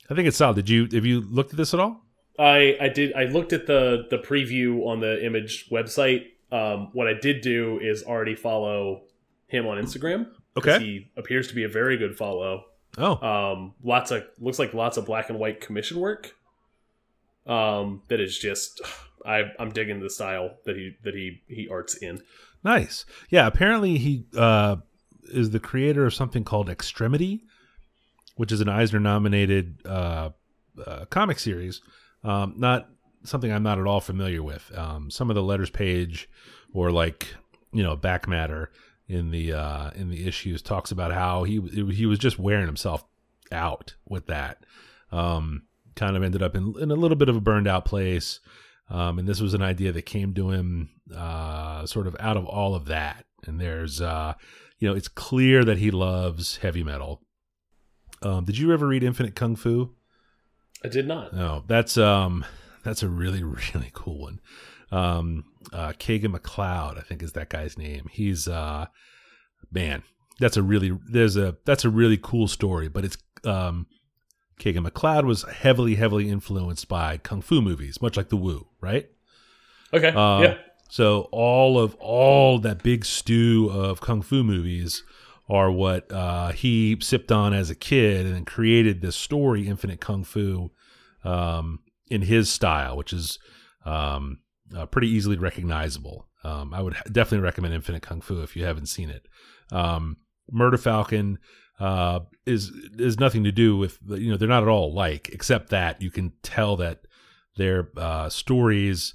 [0.09, 0.55] I think it's solid.
[0.55, 2.01] Did you have you looked at this at all?
[2.39, 6.27] I I did I looked at the the preview on the image website.
[6.49, 9.01] Um, what I did do is already follow
[9.47, 10.27] him on Instagram.
[10.55, 10.79] Okay.
[10.79, 12.63] he appears to be a very good follow.
[12.97, 16.33] Oh, Um, lots of looks like lots of black and white commission work.
[17.45, 18.81] Um, that is just
[19.25, 22.21] I I'm digging the style that he that he he arts in.
[22.63, 23.05] nice.
[23.29, 24.77] Yeah, apparently he uh,
[25.23, 27.45] is the creator of something called Extremity,
[28.35, 30.29] which is an Eisner nominated uh,
[30.85, 31.81] uh, comic series.
[32.23, 32.89] Um, not
[33.23, 34.71] something I'm not at all familiar with.
[34.77, 36.29] Um, some of the letters page
[36.73, 37.27] or like
[37.71, 38.71] you know back matter
[39.07, 43.05] in the uh, in the issues talks about how he he was just wearing himself
[43.51, 44.65] out with that.
[45.11, 45.63] Um,
[45.95, 48.39] kind of ended up in in a little bit of a burned out place.
[48.89, 52.45] Um, and this was an idea that came to him uh, sort of out of
[52.45, 53.25] all of that.
[53.45, 54.33] And there's, uh,
[54.79, 57.21] you know, it's clear that he loves heavy metal.
[58.21, 59.93] Um, did you ever read Infinite Kung Fu?
[60.83, 61.33] I did not.
[61.33, 62.45] No, that's um,
[62.83, 64.39] that's a really really cool one.
[64.91, 68.07] Um, uh, Kagan McLeod, I think is that guy's name.
[68.11, 68.87] He's uh,
[69.71, 70.03] man,
[70.39, 73.87] that's a really there's a that's a really cool story, but it's um,
[74.59, 79.09] Kagan McLeod was heavily, heavily influenced by kung fu movies, much like The Wu, right?
[79.93, 80.09] Okay.
[80.09, 80.57] Uh, yeah.
[80.89, 85.03] So all of all that big stew of kung fu movies
[85.49, 90.01] are what uh, he sipped on as a kid, and then created this story, Infinite
[90.01, 90.71] Kung Fu,
[91.23, 93.39] um, in his style, which is
[93.85, 94.39] um,
[94.75, 96.27] uh, pretty easily recognizable.
[96.43, 99.25] Um, I would definitely recommend Infinite Kung Fu if you haven't seen it.
[99.71, 100.17] Um,
[100.51, 101.39] Murder Falcon
[101.79, 105.69] uh, is is nothing to do with you know they're not at all alike, except
[105.69, 107.01] that you can tell that
[107.57, 109.13] their uh, stories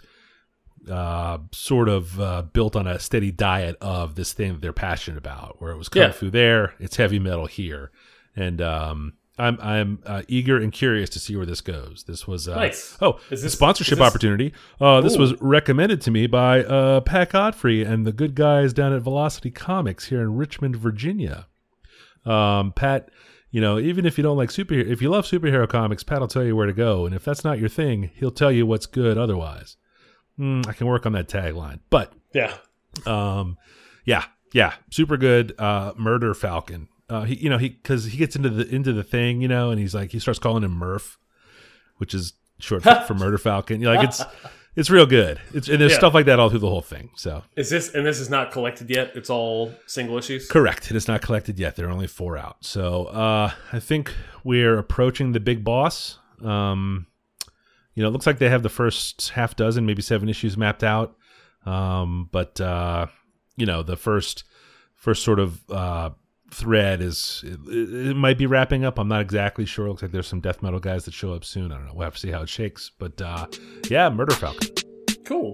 [0.91, 5.19] uh, sort of uh, built on a steady diet of this thing that they're passionate
[5.19, 5.61] about.
[5.61, 6.13] Where it was kung Yeah.
[6.13, 7.91] fu there, it's heavy metal here,
[8.37, 12.05] and um, I'm I'm uh, eager and curious to see where this goes.
[12.07, 12.97] This was uh, Nice.
[13.01, 14.53] Oh, Is a this- sponsorship is this- opportunity.
[14.81, 15.21] Uh, this Ooh.
[15.21, 19.51] was recommended to me by uh, Pat Godfrey and the good guys down at Velocity
[19.51, 21.47] Comics here in Richmond, Virginia.
[22.25, 23.09] Um, Pat,
[23.51, 26.29] you know, even if you don't like superhero, if you love superhero comics, Pat will
[26.29, 28.87] tell you where to go, and if that's not your thing, he'll tell you what's
[28.87, 29.77] good otherwise.
[30.37, 32.55] Hmm, I can work on that tagline, but Yeah.
[33.07, 33.59] um,
[34.05, 35.55] yeah, yeah, super good.
[35.59, 36.89] Uh, Murder Falcon.
[37.11, 39.71] Uh, he, you know, he because he gets into the into the thing, you know,
[39.71, 41.19] and he's like he starts calling him Murph,
[41.99, 43.81] which is short for, for Murder Falcon.
[43.81, 44.23] You know, like it's
[44.77, 45.41] it's real good.
[45.55, 45.99] It's and there's Yeah.
[45.99, 47.11] stuff like that all through the whole thing.
[47.17, 49.13] So Is this and this is not collected yet?
[49.15, 50.49] It's all single issues.
[50.49, 50.91] correct.
[50.91, 51.77] It is not collected yet.
[51.77, 52.57] There are only four out.
[52.65, 56.19] So uh, I think we're approaching the big boss.
[56.43, 57.07] Um,
[57.95, 60.83] you know, it looks like they have the first half dozen, maybe seven issues mapped
[60.83, 61.15] out.
[61.67, 63.07] Um, but uh,
[63.57, 64.45] you know, the first
[64.97, 66.11] first sort of uh,
[66.53, 68.99] thread is it, it might be wrapping up.
[68.99, 69.87] I'm not exactly sure.
[69.87, 71.73] It looks like there's some death metal guys that show up soon.
[71.73, 71.95] I don't know.
[71.95, 72.91] We'll have to see how it shakes.
[72.99, 73.47] But uh,
[73.89, 74.69] yeah, Murder Falcon.
[75.25, 75.53] Cool.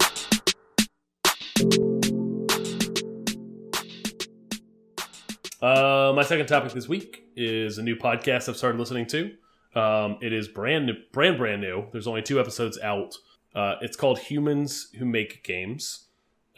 [5.61, 9.33] Uh, my second topic this week is a new podcast I've started listening to.
[9.75, 11.87] Um, it is brand new, brand brand new.
[11.93, 13.15] There's only two episodes out.
[13.55, 16.08] Uh, it's called Humans Who Make Games.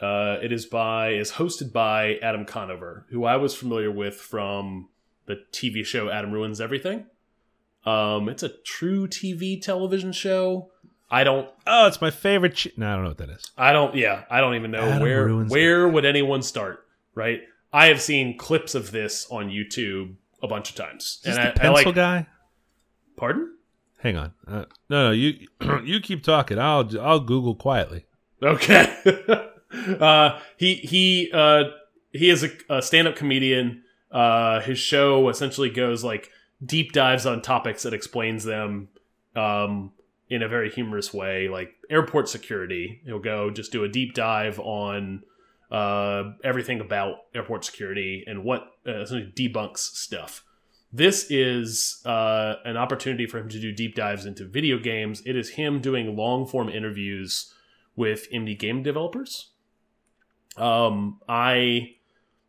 [0.01, 4.89] Uh, it is by is hosted by Adam Conover, who I was familiar with from
[5.27, 7.05] the TV show Adam Ruins Everything.
[7.85, 10.71] Um, it's a truTV television show.
[11.09, 12.55] I don't Oh, it's my favorite.
[12.55, 13.51] Ch- no, I don't know what that is.
[13.57, 13.95] I don't.
[13.95, 16.85] Yeah, I don't even know Adam where where would anyone start.
[17.13, 17.41] Right.
[17.73, 21.41] I have seen clips of this on YouTube a bunch of times, Is and the
[21.41, 21.95] I, I pencil like.
[21.95, 22.27] guy?
[23.17, 23.53] Pardon?
[23.99, 24.33] Hang on.
[24.47, 25.47] Uh, no, no, you
[25.83, 26.57] you keep talking.
[26.57, 28.05] I'll I'll Google quietly.
[28.41, 28.91] Okay.
[29.99, 31.63] uh, he he uh,
[32.11, 33.83] he is a, a stand-up comedian.
[34.11, 36.29] Uh, his show essentially goes like
[36.63, 38.89] deep dives on topics that explains them
[39.35, 39.91] um,
[40.29, 43.01] in a very humorous way, like airport security.
[43.05, 45.23] He'll go just do a deep dive on
[45.71, 50.43] uh, everything about airport security and what uh, essentially debunks stuff.
[50.93, 55.21] This is uh, an opportunity for him to do deep dives into video games.
[55.25, 57.53] It is him doing long form interviews
[57.95, 59.50] with indie game developers.
[60.57, 61.95] Um, I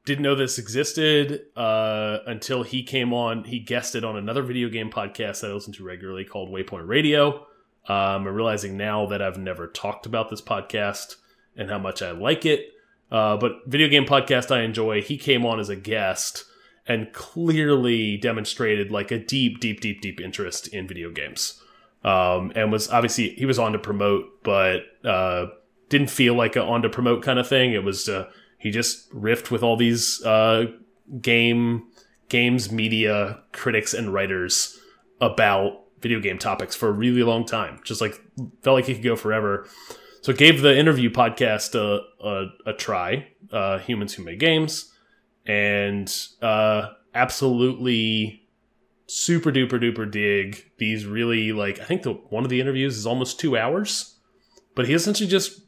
[0.04, 3.44] didn't know this existed uh, until he came on.
[3.44, 7.46] He guested on another video game podcast that I listen to regularly called Waypoint Radio.
[7.88, 11.16] Um, I'm realizing now that I've never talked about this podcast
[11.56, 12.72] and how much I like it.
[13.10, 15.02] Uh, but video game podcast I enjoy.
[15.02, 16.44] He came on as a guest
[16.86, 21.60] and clearly demonstrated like a deep, deep, deep, deep interest in video games.
[22.04, 25.46] Um, and was obviously he was on to promote, but uh,
[25.92, 27.74] didn't feel like a on to promote kind of thing.
[27.74, 28.28] It was uh,
[28.58, 30.64] he just riffed with all these uh,
[31.20, 31.86] game
[32.30, 34.80] games media critics and writers
[35.20, 37.78] about video game topics for a really long time.
[37.84, 38.18] Just like
[38.62, 39.68] felt like he could go forever.
[40.22, 43.28] So gave the interview podcast a a, a try.
[43.52, 44.90] Uh, Humans Who Make Games,
[45.44, 48.48] and uh, absolutely
[49.08, 53.06] super duper duper dig these really like I think the one of the interviews is
[53.06, 54.16] almost two hours,
[54.74, 55.61] but he essentially just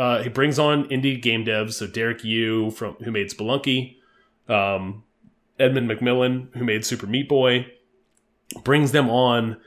[0.00, 1.74] uh, he brings on indie game devs.
[1.74, 3.96] So Derek Yu from who made Spelunky,
[4.48, 5.04] um,
[5.58, 7.66] Edmund McMillen who made Super Meat Boy,
[8.64, 9.58] brings them on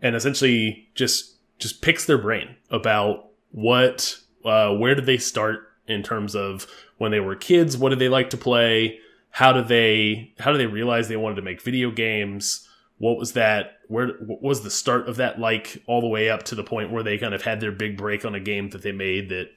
[0.00, 6.02] and essentially just just picks their brain about what uh, where did they start in
[6.02, 10.32] terms of when they were kids what did they like to play how do they
[10.38, 14.40] how do they realize they wanted to make video games what was that where what
[14.40, 17.18] was the start of that like all the way up to the point where they
[17.18, 19.50] kind of had their big break on a game that they made that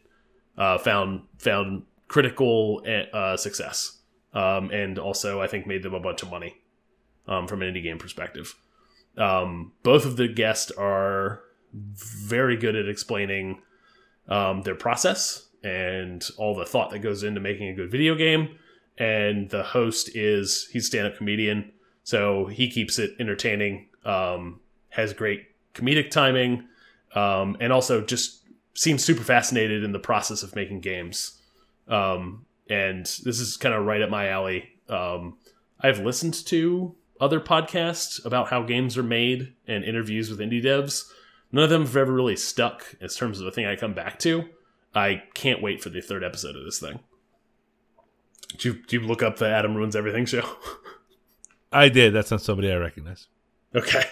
[0.57, 3.99] uh, found found critical uh, success
[4.35, 6.57] um, and also I think made them a bunch of money
[7.27, 8.53] um, from an indie game perspective.
[9.17, 11.41] Um, both of the guests are
[11.73, 13.61] very good at explaining
[14.27, 18.57] um, their process and all the thought that goes into making a good video game.
[18.97, 21.71] And the host is he's a stand up comedian,
[22.03, 23.87] so he keeps it entertaining.
[24.05, 26.65] Um, has great comedic timing,
[27.13, 28.44] um, and also just
[28.75, 31.41] seems super fascinated in the process of making games.
[31.87, 34.69] Um, and this is kind of right up my alley.
[34.89, 35.37] Um,
[35.79, 41.09] I've listened to other podcasts about how games are made and interviews with indie devs.
[41.51, 44.19] None of them have ever really stuck in terms of a thing I come back
[44.19, 44.49] to.
[44.93, 46.99] I can't wait for the third episode of this thing.
[48.51, 50.47] Did you, did you look up the Adam Ruins Everything show?
[51.71, 52.13] I did.
[52.13, 53.27] That's not somebody I recognize.
[53.73, 54.03] okay.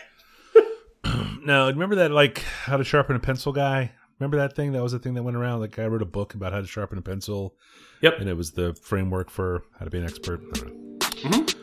[1.45, 3.91] now, remember that like how to sharpen a pencil guy?
[4.23, 4.71] Remember that thing?
[4.71, 5.59] That was the thing that went around.
[5.59, 7.57] Like I wrote a book about how to sharpen a pencil.
[7.99, 8.21] Yep.
[8.21, 10.41] And it was the framework for how to be an expert.
[10.53, 11.55] Don't.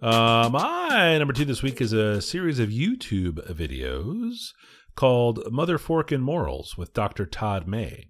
[0.00, 4.54] Uh, my number two this week is a series of YouTube videos
[4.96, 7.26] called Mother Fork and Morals with Dr.
[7.26, 8.06] Todd May.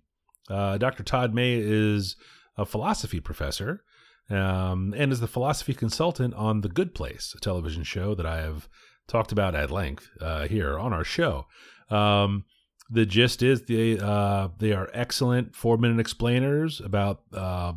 [0.48, 1.02] Uh, Dr.
[1.02, 2.14] Todd May is
[2.56, 3.82] a philosophy professor
[4.30, 8.40] um, and is the philosophy consultant on The Good Place, a television show that I
[8.40, 8.68] have
[9.08, 11.46] talked about at length uh, here on our show.
[11.90, 12.44] Um,
[12.90, 17.72] the gist is they uh, they are excellent four minute explainers about uh,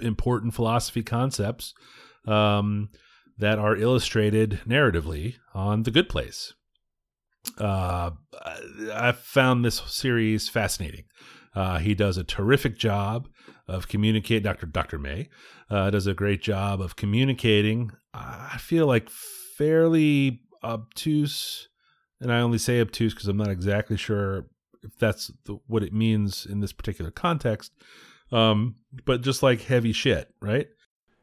[0.00, 1.74] important philosophy concepts
[2.26, 2.88] um,
[3.38, 6.54] that are illustrated narratively on The Good Place.
[7.58, 8.10] Uh,
[8.92, 11.04] I found this series fascinating.
[11.54, 13.28] Uh, he does a terrific job
[13.68, 14.42] of communicating.
[14.42, 14.66] Dr.
[14.66, 14.98] Dr.
[14.98, 15.28] May
[15.70, 17.92] uh, does a great job of communicating.
[18.12, 19.08] I feel like
[19.56, 21.68] fairly obtuse,
[22.20, 24.46] and I only say obtuse because I'm not exactly sure
[24.82, 27.72] if that's the, what it means in this particular context.
[28.32, 30.68] Um, but just like heavy shit, right?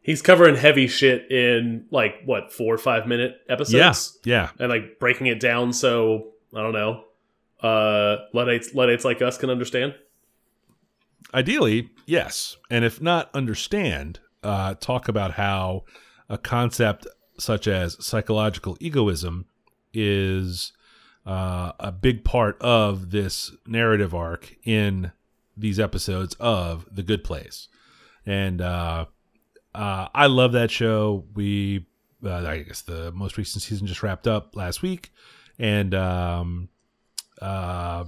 [0.01, 4.19] He's covering heavy shit in like what four or five minute episodes.
[4.25, 7.03] Yeah, yeah, and like breaking it down so I don't know,
[7.61, 9.95] uh, Luddites Luddites like us can understand.
[11.33, 15.83] Ideally, yes, and if not understand, uh, talk about how
[16.29, 19.45] a concept such as psychological egoism
[19.93, 20.73] is
[21.25, 25.11] uh, a big part of this narrative arc in
[25.55, 27.67] these episodes of The Good Place,
[28.25, 29.05] and uh,
[29.75, 31.25] uh, I love that show.
[31.33, 31.85] We,
[32.25, 35.11] uh, I guess, the most recent season just wrapped up last week,
[35.57, 36.69] and um,
[37.41, 38.05] uh,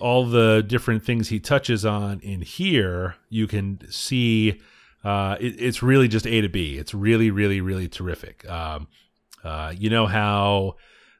[0.00, 4.60] all the different things he touches on in here, you can see.
[5.04, 6.76] Uh, it, it's really just A to B.
[6.76, 8.48] It's really, really, really terrific.
[8.48, 8.88] Um,
[9.42, 10.74] uh, you know how,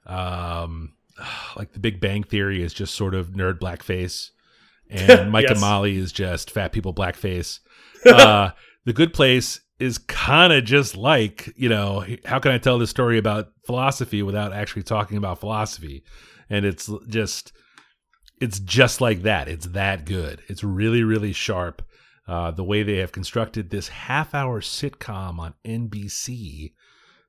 [0.06, 0.92] um,
[1.56, 4.30] like the Big Bang Theory is just sort of nerd blackface,
[4.90, 5.52] and Mike Yes.
[5.52, 7.60] and Molly is just fat people blackface.
[8.04, 8.50] Uh,
[8.84, 12.90] the Good Place is kind of just like you know how can I tell this
[12.90, 16.02] story about philosophy without actually talking about philosophy,
[16.50, 17.52] and it's just
[18.40, 19.48] it's just like that.
[19.48, 20.42] It's that good.
[20.48, 21.82] It's really, really sharp.
[22.30, 26.74] Uh, the way they have constructed this half hour sitcom on NBC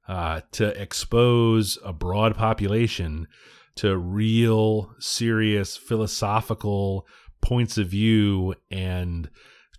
[0.08, 3.28] uh, to expose a broad population
[3.74, 7.08] to real, serious, philosophical
[7.42, 9.28] points of view and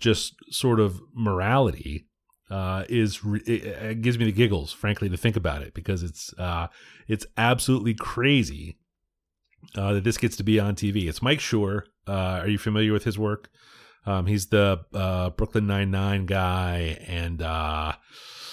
[0.00, 2.08] just sort of morality
[2.50, 6.34] uh, is re- it, gives me the giggles, frankly, to think about it because it's
[6.36, 6.66] uh,
[7.06, 8.76] it's absolutely crazy
[9.76, 11.08] uh, that this gets to be on TV.
[11.08, 11.82] It's Mike Schur.
[12.08, 13.48] Uh, are you familiar with his work?
[14.04, 17.92] Um, he's the uh, Brooklyn Nine Nine guy, and uh,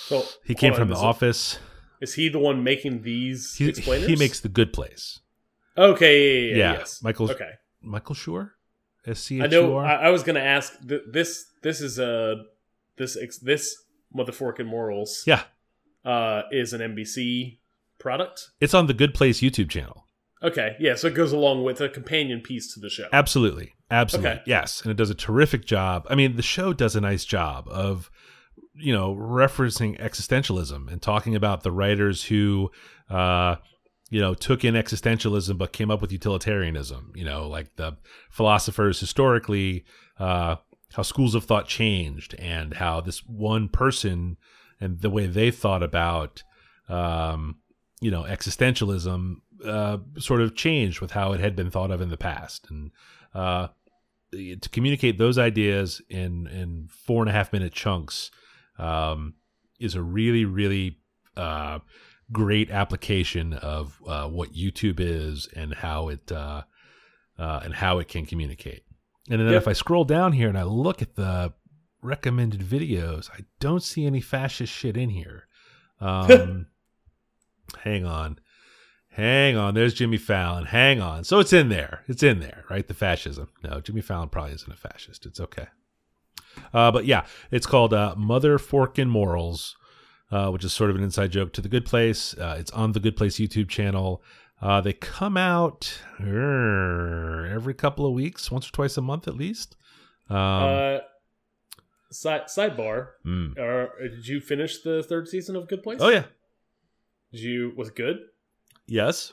[0.08, 1.60] So he came on, from The is Office.
[2.02, 4.08] Is he the one making these He, explainers?
[4.08, 5.20] he makes The Good Place.
[5.78, 7.02] Okay, yeah, yeah, Yeah, yes.
[7.04, 8.52] Michael's- Okay, Michael Schur,
[9.06, 9.78] S C I H know.
[9.78, 11.46] I was gonna ask th this.
[11.64, 12.44] This is a
[12.98, 13.76] this this
[14.16, 15.24] motherforking morals.
[15.26, 15.44] Yeah,
[16.06, 17.60] uh, is an NBC
[17.98, 18.50] product.
[18.62, 20.06] it's on the Good Place YouTube channel.
[20.44, 23.08] Okay, yeah, so it goes along with a companion piece to the show.
[23.12, 23.74] Absolutely.
[23.92, 24.32] Absolutely.
[24.32, 24.42] Okay.
[24.46, 24.82] Yes.
[24.82, 26.06] And it does a terrific job.
[26.10, 28.12] I mean, the show does a nice job of,
[28.76, 32.72] you know, referencing existentialism and talking about the writers who,
[33.10, 33.56] uh,
[34.10, 37.12] you know, took in existentialism but came up with utilitarianism.
[37.16, 37.98] You know, like the
[38.30, 39.86] philosophers historically,
[40.20, 40.58] uh,
[40.94, 44.38] how schools of thought changed and how this one person
[44.80, 46.44] and the way they thought about,
[46.88, 47.58] um,
[48.02, 52.10] you know, existentialism uh, sort of changed with how it had been thought of in
[52.10, 52.68] the past.
[52.70, 52.92] And
[53.34, 53.68] uh,
[54.32, 58.32] to communicate those ideas in in four and a half minute chunks
[58.78, 59.34] um,
[59.80, 60.98] is a really really
[61.38, 61.80] uh,
[62.32, 66.62] great application of uh, what YouTube is and how it uh,
[67.38, 68.84] uh, and how it can communicate.
[69.30, 69.62] And then Yep.
[69.62, 71.54] if I scroll down here and I look at the
[72.02, 75.46] recommended videos, I don't see any fascist shit in here.
[76.02, 76.68] Um,
[77.84, 78.40] hang on.
[79.20, 79.74] Hang on.
[79.74, 80.66] There's Jimmy Fallon.
[80.66, 81.24] Hang on.
[81.24, 82.04] So it's in there.
[82.08, 82.88] It's in there, right?
[82.88, 83.50] The fascism.
[83.64, 85.26] No, Jimmy Fallon probably isn't a fascist.
[85.26, 85.68] It's okay.
[86.74, 89.76] Uh, but yeah, it's called uh, Mother Forkin Morals
[90.32, 92.34] uh, which is sort of an inside joke to The Good Place.
[92.36, 94.22] Uh, it's on The Good Place YouTube channel.
[94.62, 99.36] Uh, they come out er, every couple of weeks, once or twice a month at
[99.36, 99.76] least.
[100.30, 100.98] Um, uh,
[102.12, 103.10] side sidebar.
[103.26, 103.58] mm.
[103.58, 106.00] Uh, did you finish the third season of Good Place?
[106.02, 106.26] Oh yeah,
[107.32, 108.18] Did you was it good?
[108.90, 109.32] Yes.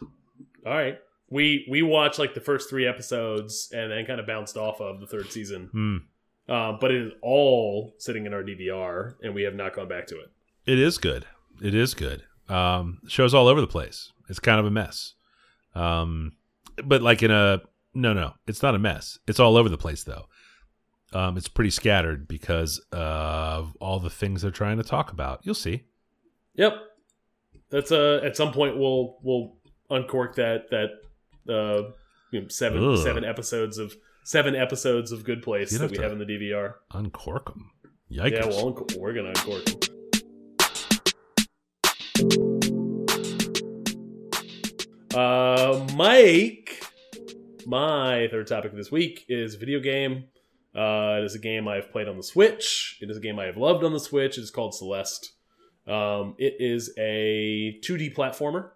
[0.65, 0.99] All right.
[1.29, 5.01] We we watched like the first three episodes and then kind of bounced off of
[5.01, 5.71] the third season.
[5.75, 6.55] Mm.
[6.55, 10.07] Um, but it is all sitting in our DVR, and we have not gone back
[10.09, 10.31] to it.
[10.65, 11.27] It is good.
[11.61, 12.23] It is good.
[12.49, 14.13] Um, show's all over the place.
[14.29, 15.15] It's kind of a mess.
[15.75, 16.37] Um,
[16.85, 17.63] but like in a
[17.95, 19.19] no, no, it's not a mess.
[19.27, 20.27] It's all over the place though.
[21.13, 25.41] Um, it's pretty scattered because of all the things they're trying to talk about.
[25.45, 25.85] You'll see.
[26.55, 26.75] Yep.
[27.71, 29.57] That's uh at some point we'll we'll
[29.91, 30.91] uncork that that
[31.53, 31.91] uh
[32.31, 32.99] you know, seven Ugh.
[32.99, 33.95] seven episodes of
[34.25, 36.75] seven episodes of Good Place You'd that have we have in the DVR.
[36.93, 37.71] Uncork them.
[38.11, 38.33] Yikes.
[38.33, 39.64] Yeah, well, we're gonna uncork.
[39.64, 39.81] them.
[45.14, 46.85] Uh, Mike,
[47.67, 50.25] my third topic this week is video game.
[50.75, 52.99] Uh, it is a game I've played on the Switch.
[53.01, 54.37] It is a game I have loved on the Switch.
[54.37, 55.33] It is called Celeste.
[55.87, 58.70] Um, it is a 2D platformer.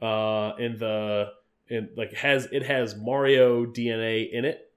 [0.00, 1.32] Uh, in the
[1.68, 4.70] in like has it has Mario DNA in it.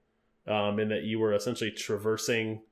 [0.46, 2.62] Um, in that you were essentially traversing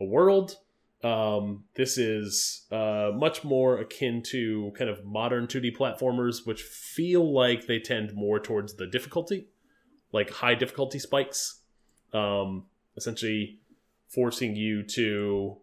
[0.00, 0.56] a world.
[1.02, 7.32] Um, this is uh, much more akin to kind of modern 2D platformers, which feel
[7.32, 9.46] like they tend more towards the difficulty,
[10.12, 11.60] like high difficulty spikes,
[12.12, 12.64] um,
[12.96, 13.60] essentially
[14.08, 15.56] forcing you to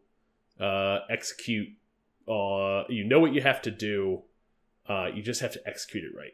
[0.60, 1.70] uh, execute.
[2.28, 4.22] Uh, you know what you have to do,
[4.88, 6.34] uh, you just have to execute it right.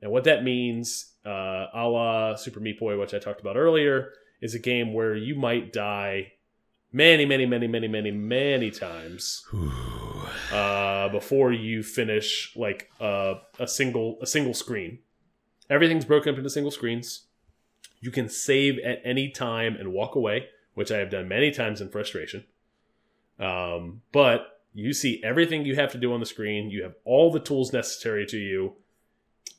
[0.00, 4.12] And what that means, uh, a la Super Meat Boy, which I talked about earlier,
[4.40, 6.32] is a game where you might die
[6.92, 9.46] many, many, many, many, many, many times
[10.52, 14.98] uh, before you finish like uh, a single a single screen.
[15.70, 17.26] Everything's broken up into single screens.
[18.00, 21.80] You can save at any time and walk away, which I have done many times
[21.80, 22.44] in frustration.
[23.38, 26.70] Um, but you see everything you have to do on the screen.
[26.70, 28.74] You have all the tools necessary to you.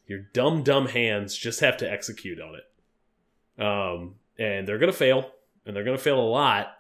[0.07, 3.63] Your dumb, dumb hands just have to execute on it.
[3.63, 5.31] Um, and they're going to fail,
[5.65, 6.77] and they're going to fail a lot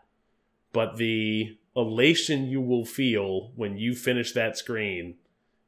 [0.73, 5.15] but the elation you will feel when you finish that screen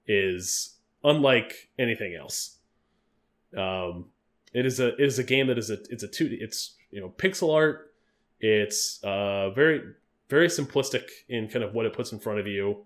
[0.07, 2.57] is unlike anything else.
[3.55, 4.07] Um,
[4.51, 6.99] it is a it is a game that is a it's a two it's you
[6.99, 7.93] know pixel art.
[8.39, 9.82] It's uh very
[10.30, 12.86] very simplistic in kind of what it puts in front of you.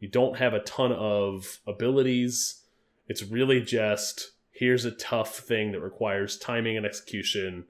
[0.00, 2.62] You don't have a ton of abilities.
[3.08, 7.64] It's really just here's a tough thing that requires timing and execution.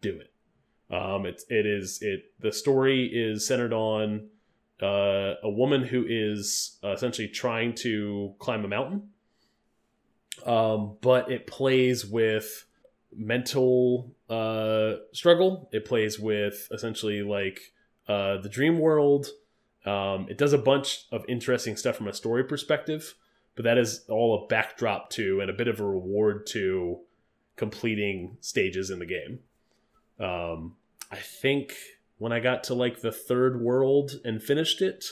[0.00, 0.32] Do it.
[0.94, 4.28] Um, it it is it the story is centered on
[4.82, 9.10] uh, a woman who is uh, essentially trying to climb a mountain,
[10.46, 12.64] um, but it plays with
[13.14, 15.68] mental uh, struggle.
[15.72, 17.60] It plays with essentially like
[18.08, 19.26] uh, the dream world.
[19.84, 23.14] Um, it does a bunch of interesting stuff from a story perspective,
[23.54, 26.98] but that is all a backdrop to and a bit of a reward to
[27.56, 29.40] completing stages in the game.
[30.20, 30.76] Um,
[31.10, 31.72] I think
[32.18, 35.04] when I got to like the third world and finished it,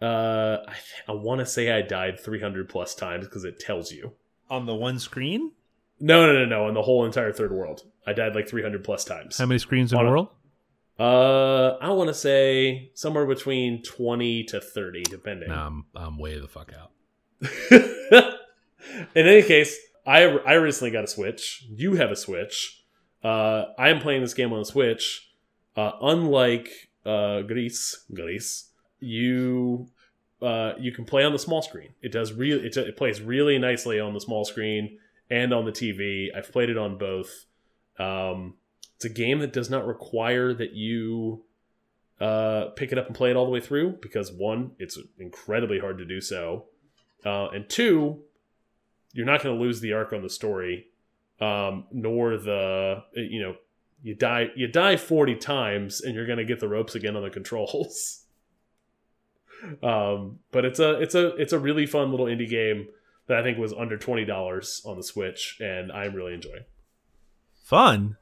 [0.00, 0.74] uh, I,
[1.08, 4.12] I want to say I died 300 plus times because it tells you.
[4.50, 5.52] On the one screen?
[6.00, 6.68] No, no, no, no.
[6.68, 9.36] In the whole entire third world, I died like 300 plus times.
[9.38, 10.28] How many screens in On the a- world?
[10.98, 15.48] Uh, I want to say somewhere between 20 to 30, depending.
[15.48, 16.90] No, I'm, I'm way the fuck out.
[19.14, 21.66] In any case, I I recently got a Switch.
[21.68, 22.84] You have a Switch.
[23.22, 25.30] Uh, I am playing this game on the Switch.
[25.76, 26.68] Uh, unlike
[27.06, 29.88] uh, Gris, Gris, you
[30.42, 31.90] uh, you can play on the small screen.
[32.02, 32.64] It does real.
[32.64, 34.98] It, it plays really nicely on the small screen
[35.30, 36.28] and on the TV.
[36.34, 37.44] I've played it on both.
[37.98, 38.54] Um,
[38.98, 41.44] it's a game that does not require that you
[42.20, 45.78] uh, pick it up and play it all the way through because one, it's incredibly
[45.78, 46.64] hard to do so,
[47.24, 48.24] uh, and two,
[49.12, 50.88] you're not going to lose the arc on the story,
[51.40, 53.54] um, nor the you know
[54.02, 57.22] you die you die 40 times and you're going to get the ropes again on
[57.22, 58.24] the controls.
[59.80, 62.88] um, but it's a it's a it's a really fun little indie game
[63.28, 66.64] that I think was under twenty dollars on the Switch, and I'm really enjoying.
[67.62, 68.16] Fun?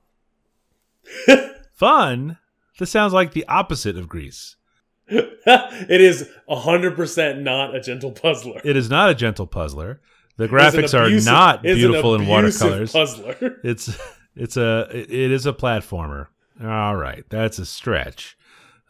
[1.74, 2.38] Fun?
[2.78, 4.56] This sounds like the opposite of Gris.
[5.08, 8.60] it is hundred percent not a gentle puzzler.
[8.64, 10.00] It is not a gentle puzzler.
[10.36, 12.92] The It is an graphics are not it is an beautiful in watercolors.
[12.92, 13.60] Puzzler.
[13.64, 13.96] It's
[14.34, 16.26] it's a it is a platformer.
[16.62, 18.36] All right, that's a stretch.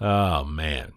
[0.00, 0.92] Oh man.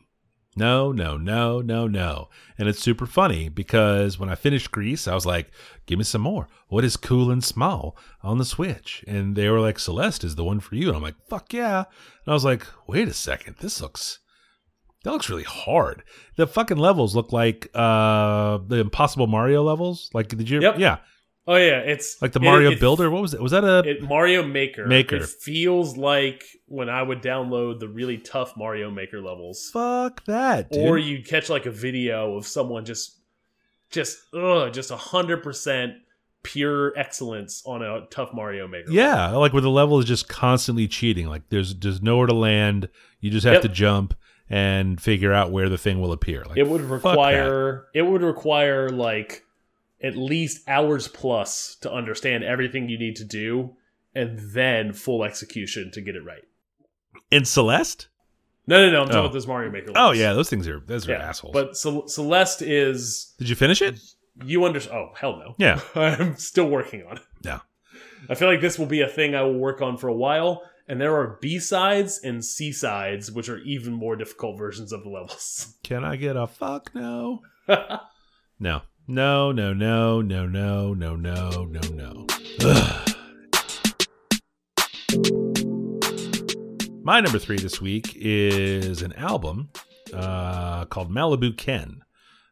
[0.59, 2.27] No, no, no, no, no.
[2.57, 5.51] And it's super funny because when I finished Gris, I was like,
[5.85, 6.49] give me some more.
[6.67, 9.03] What is cool and small on the Switch?
[9.07, 10.89] And they were like, Celeste is the one for you.
[10.89, 11.77] And I'm like, fuck yeah.
[11.77, 13.55] And I was like, wait a second.
[13.61, 14.19] This looks.
[15.05, 16.03] That looks really hard.
[16.35, 20.09] The fucking levels look like uh the Impossible Mario levels.
[20.13, 20.61] Like, did you?
[20.61, 20.77] Yep.
[20.77, 20.97] Yeah,
[21.51, 23.09] Oh yeah, it's like the Mario it- Builder.
[23.09, 23.41] What was it?
[23.41, 23.79] Was that a?
[23.79, 24.85] It Mario Maker.
[24.85, 25.15] Maker.
[25.15, 30.69] It feels like when I would download the really tough Mario Maker levels, fuck that,
[30.71, 30.85] dude.
[30.87, 33.17] or you'd catch like a video of someone just,
[33.89, 35.93] just ugh, just a hundred percent
[36.43, 38.91] pure excellence on a tough Mario Maker.
[38.91, 41.27] Yeah, like where the level is just constantly cheating.
[41.27, 42.89] Like there's there's nowhere to land.
[43.21, 43.61] You just have Yep.
[43.63, 44.13] to jump
[44.51, 46.43] and figure out where the thing will appear.
[46.45, 49.43] Like it would require it would require like
[50.01, 53.75] at least hours plus to understand everything you need to do,
[54.15, 56.43] and then full execution to get it right.
[57.31, 58.07] in Celeste.
[58.67, 59.01] No, no, no.
[59.01, 59.23] I'm talking Oh.
[59.25, 59.91] about this Mario Maker.
[59.95, 61.27] Oh yeah, those things are those are yeah.
[61.29, 61.53] assholes.
[61.53, 63.99] But Cel- Celeste is Did you finish it?
[64.45, 64.95] you understand?
[64.97, 65.55] Oh hell no.
[65.57, 65.79] Yeah.
[65.95, 67.23] I'm still working on it.
[67.41, 67.59] Yeah.
[68.29, 70.61] I feel like this will be a thing I will work on for a while.
[70.87, 75.03] And there are B sides and C sides, which are even more difficult versions of
[75.03, 75.75] the levels.
[75.83, 77.41] Can I get a fuck no?
[78.59, 78.81] No.
[79.11, 82.27] No, no, no, no, no, no, no, no, no.
[82.63, 83.09] Ugh.
[87.01, 89.71] My number three this week is an album
[90.13, 92.03] uh, called Malibu Ken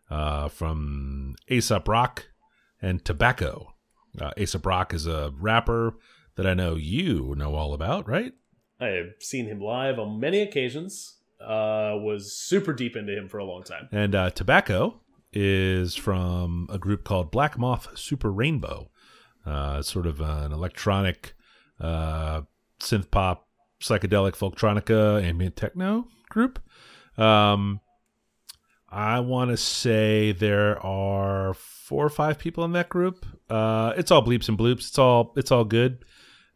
[0.09, 2.29] uh, from Aesop Rock
[2.81, 3.75] and Tobacco.
[4.19, 5.93] Uh, Aesop Rock is a rapper
[6.37, 8.33] that I know you know all about, right?
[8.79, 11.19] I have seen him live on many occasions.
[11.39, 13.87] Uh, was super deep into him for a long time.
[13.91, 15.01] And uh, Tobacco
[15.39, 18.89] is from a group called Black Moth Super Rainbow.
[19.45, 21.35] Uh, sort of an electronic
[21.79, 22.41] uh,
[22.79, 23.47] synth pop,
[23.79, 26.59] psychedelic folktronica, ambient techno group.
[27.19, 27.81] Um,
[28.89, 33.23] I want to say there are four or five people in that group.
[33.47, 34.87] Uh, it's all bleeps and bloops.
[34.87, 36.03] It's all it's all good.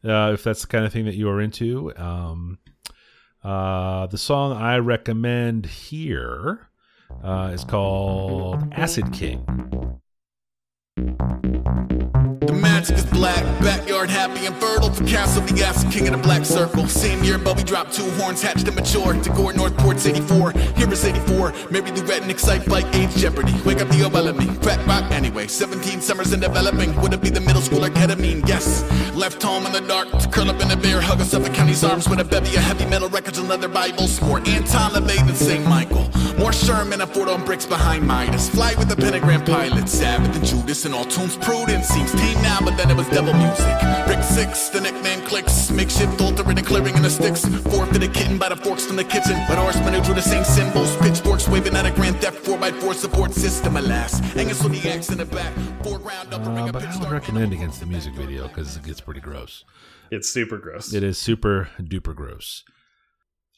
[0.04, 1.96] Uh, if that's the kind of thing that you are into.
[1.96, 2.58] Um,
[3.44, 6.71] uh, the song I recommend here
[7.24, 9.46] uh, is called Acid King.
[12.82, 14.90] Magic is black, backyard happy and fertile.
[14.90, 16.88] For Castle, the acid king of the black circle.
[16.88, 19.24] Same year, Bubby dropped two horns, hatched and matured.
[19.24, 20.52] To Gore, Northport's 84.
[20.52, 21.54] Here is 84.
[21.70, 23.54] Maybe the red and excite bike, age jeopardy.
[23.68, 24.48] Wake up the old me.
[24.64, 25.46] Crack rock anyway.
[25.46, 27.00] 17 summers in developing.
[27.02, 28.48] Would it be the middle schooler ketamine?
[28.48, 28.82] Yes.
[29.14, 31.84] Left home in the dark to curl up in a bear, hug a Suffolk County's
[31.84, 34.20] arms with a bevy of heavy metal records and leather Bibles.
[34.24, 35.64] More Anton LaVey than St.
[35.68, 36.10] Michael.
[36.40, 38.50] More Sherman and Ford on bricks behind Midas.
[38.50, 39.88] Fly with the pentagram pilot.
[39.88, 41.86] Sabbath and Judas and all tunes prudent.
[41.86, 43.76] Seems tame now, but then it was devil music.
[44.06, 45.70] Brick six, the nickname clicks.
[45.72, 47.46] Makeshift altering and clearing in the sticks.
[47.46, 49.38] Forfeited kitten by the forks from the kitchen.
[49.48, 50.96] But horsemen who drew the same symbols.
[50.98, 54.20] Pitchforks waving at a grand theft 4x4 support system, alas.
[54.34, 55.54] Hanging so the axe in the back.
[55.84, 59.22] Foreground up, Uh, but I would recommend against the music video because it gets pretty
[59.22, 59.64] gross.
[60.12, 60.94] It's super gross.
[60.94, 62.64] It is super duper gross.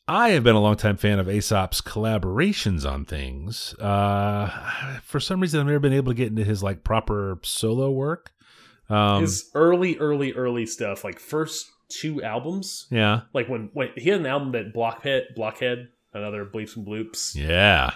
[0.05, 3.73] I have been a longtime fan of Aesop's collaborations on things.
[3.75, 4.49] Uh,
[5.01, 8.31] for some reason, I've never been able to get into his like proper solo work.
[8.89, 14.09] Um, His early, early, early stuff, like first two albums, yeah, like when, when he
[14.09, 17.91] had an album that Blockhead, Blockhead, another Bleeps and Bloops yeah,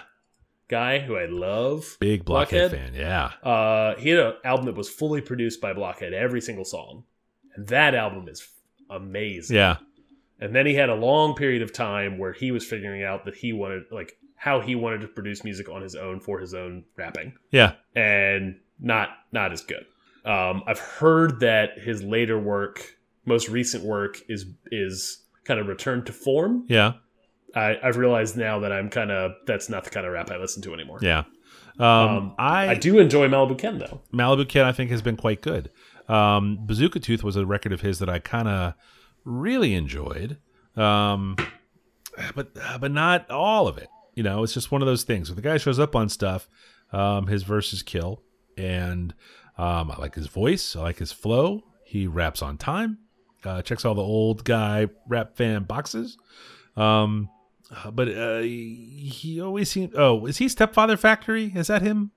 [0.68, 1.96] guy who I love.
[2.00, 2.92] big Blockhead, Blockhead?
[2.92, 3.00] fan.
[3.00, 7.04] Yeah, Uh, he had an album that was fully produced by Blockhead, every single song,
[7.54, 8.46] and that album is
[8.90, 9.56] amazing.
[9.56, 9.76] yeah,
[10.40, 13.34] And then he had a long period of time where he was figuring out that
[13.34, 16.84] he wanted, like, how he wanted to produce music on his own for his own
[16.96, 17.72] rapping, yeah.
[17.96, 19.84] and not not as good.
[20.28, 26.06] Um, I've heard that his later work, most recent work, is is kind of returned
[26.06, 26.64] to form.
[26.68, 26.92] Yeah,
[27.54, 30.36] I, I've realized now that I'm kind of that's not the kind of rap I
[30.36, 30.98] listen to anymore.
[31.02, 31.24] yeah.
[31.80, 34.00] Um, Um, I, I do enjoy Malibu Ken though.
[34.12, 35.70] Malibu Ken I think, has been quite good.
[36.08, 38.74] Um, Bazooka Tooth was a record of his that I kind of
[39.24, 40.38] really enjoyed,
[40.76, 41.36] um,
[42.34, 43.88] but but not all of it.
[44.14, 45.30] You know, it's just one of those things.
[45.30, 46.48] When the guy shows up on stuff,
[46.92, 48.22] um, his verses kill,
[48.56, 49.14] and
[49.58, 50.76] um, I like his voice.
[50.76, 51.62] I like his flow.
[51.84, 52.98] He raps on time.
[53.44, 56.16] Uh, checks all the old guy rap fan boxes.
[56.76, 57.28] Um,
[57.74, 59.94] uh, but uh, he, always seems.
[59.96, 61.52] Oh, is he Stepfather Factory?
[61.54, 62.12] Is that him?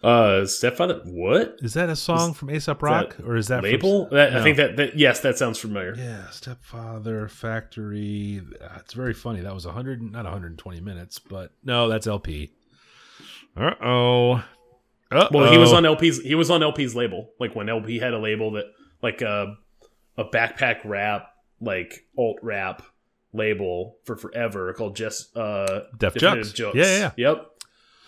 [0.00, 3.70] Uh, Stepfather, what Is that a song from Aesop Rock, that or is that from-
[3.70, 4.08] label?
[4.10, 4.38] That, No.
[4.40, 5.94] I think that, that yes, that sounds familiar.
[5.96, 8.40] yeah, Stepfather Factory.
[8.62, 9.40] Uh, It's very funny.
[9.40, 12.52] That was a hundred, not 120 minutes, but no, that's El-P.
[13.56, 14.44] Uh oh.
[15.10, 16.20] Well, he was on El-P's.
[16.20, 17.30] He was on El-P's label.
[17.40, 18.66] Like when El-P had a label that,
[19.02, 19.56] like a,
[20.16, 21.30] a backpack rap,
[21.60, 22.82] like alt rap,
[23.32, 26.74] label for forever called just uh Def Definitive Jux.
[26.74, 27.12] Yeah, yeah, yeah.
[27.16, 27.46] Yep.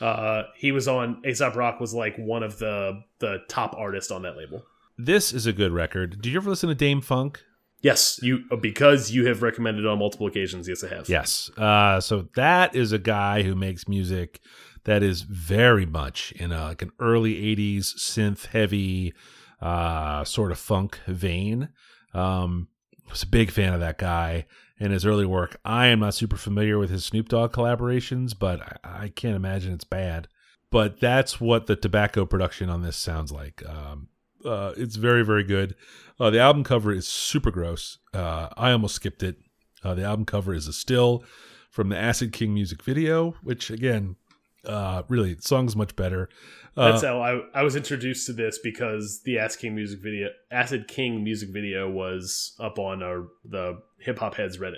[0.01, 4.23] Uh, he was on Aesop Rock was like one of the the top artists on
[4.23, 4.65] that label.
[4.97, 6.21] This is a good record.
[6.21, 7.43] Did you ever listen to Dâm-Funk?
[7.83, 10.69] Yes, you because you have recommended on multiple occasions.
[10.69, 11.09] Yes, I have.
[11.09, 11.51] Yes.
[11.57, 14.41] Uh, so that is a guy who makes music
[14.85, 19.13] that is very much in a, like an early 80s synth heavy
[19.61, 21.69] uh, sort of funk vein.
[22.15, 22.69] Um,
[23.11, 24.47] was a big fan of that guy
[24.79, 25.59] and his early work.
[25.65, 29.73] I am not super familiar with his Snoop Dogg collaborations, but I, I can't imagine
[29.73, 30.29] it's bad.
[30.71, 33.63] But that's what the tobacco production on this sounds like.
[33.69, 34.09] Um,
[34.45, 35.75] uh, it's very, very good.
[36.19, 37.99] Uh, the album cover is super gross.
[38.15, 39.37] Uh, I almost skipped it.
[39.83, 41.25] Uh, the album cover is a still
[41.71, 44.17] from the Acid King music video, which again,
[44.65, 46.29] uh, really, the song's much better.
[46.77, 50.29] Uh, That's how I, I was introduced to this because the Acid King music video,
[50.51, 54.77] Acid King music video, was up on our, the Hip Hop Heads Reddit.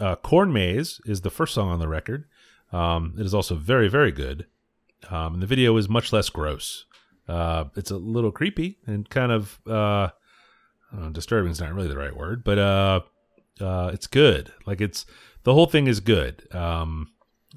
[0.00, 2.24] uh, Corn Maze is the first song on the record.
[2.72, 4.46] Um, it is also very, very good.
[5.10, 6.86] Um, and the video is much less gross.
[7.28, 10.12] Uh, it's a little creepy and kind of uh, I
[10.92, 13.00] don't know, disturbing is not really the right word, but uh,
[13.60, 14.52] uh, it's good.
[14.66, 15.06] Like it's
[15.44, 16.52] the whole thing is good.
[16.54, 17.10] Um,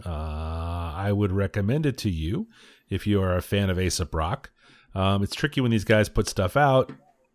[0.06, 2.48] uh, I would recommend it to you
[2.90, 4.52] if you are a fan of Aesop Rock.
[4.96, 6.92] Um, it's tricky when these guys put stuff out.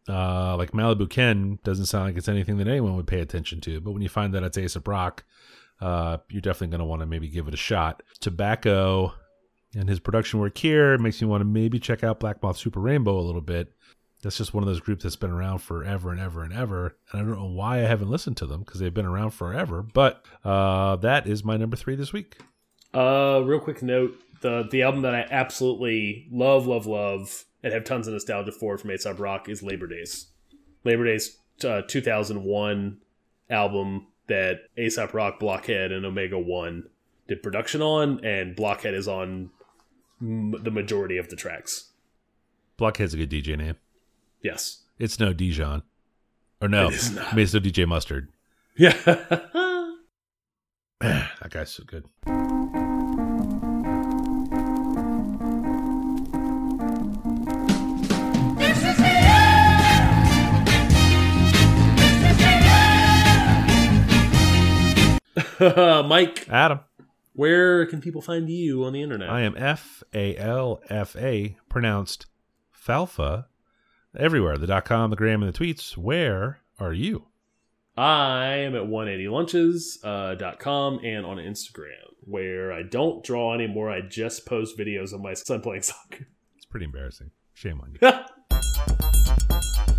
[0.09, 3.81] Uh, like Malibu Ken doesn't sound like it's anything that anyone would pay attention to,
[3.81, 5.25] but when you find that it's Aesop Rock,
[5.81, 8.03] uh, you're definitely going to want to maybe give it a shot.
[8.21, 9.15] Tobacco
[9.75, 12.81] and his production work here makes me want to maybe check out Black Moth Super
[12.81, 13.73] Rainbow a little bit.
[14.23, 16.97] That's just one of those groups that's been around forever and ever and ever.
[17.11, 19.83] And I don't know why I haven't listened to them because they've been around forever.
[19.83, 22.39] But uh, that is my number three this week.
[22.95, 27.85] Uh, real quick note: the the album that I absolutely love, love, love, and have
[27.85, 30.27] tons of nostalgia for from Aesop Rock is Labor Days.
[30.85, 32.99] Labor Days, uh, 2001
[33.49, 36.85] album that Aesop Rock, Blockhead, and Omega One
[37.29, 39.51] did production on, and Blockhead is on
[40.21, 41.91] m the majority of the tracks.
[42.77, 43.77] Blockhead's a good DJ name.
[44.43, 44.83] Yes.
[44.99, 45.83] It's no Dijon.
[46.61, 47.33] Or no, It is not.
[47.33, 48.29] I mean, it's no DJ Mustard.
[48.77, 48.93] Yeah.
[51.01, 52.05] that guy's so good.
[66.07, 66.81] Mike, Adam.
[67.35, 69.31] where can people find you on the internet?
[69.31, 72.27] I am F A L F A, pronounced
[72.75, 73.47] Falfa,
[74.19, 74.57] everywhere.
[74.59, 75.97] The dot com, the gram, and the tweets.
[75.97, 77.27] Where are you?
[77.97, 83.91] I am at 180lunches.com uh, dot com and on Instagram, where I don't draw anymore.
[83.91, 86.27] I just post videos of my son playing soccer.
[86.57, 87.31] It's pretty embarrassing.
[87.55, 88.09] Shame on you.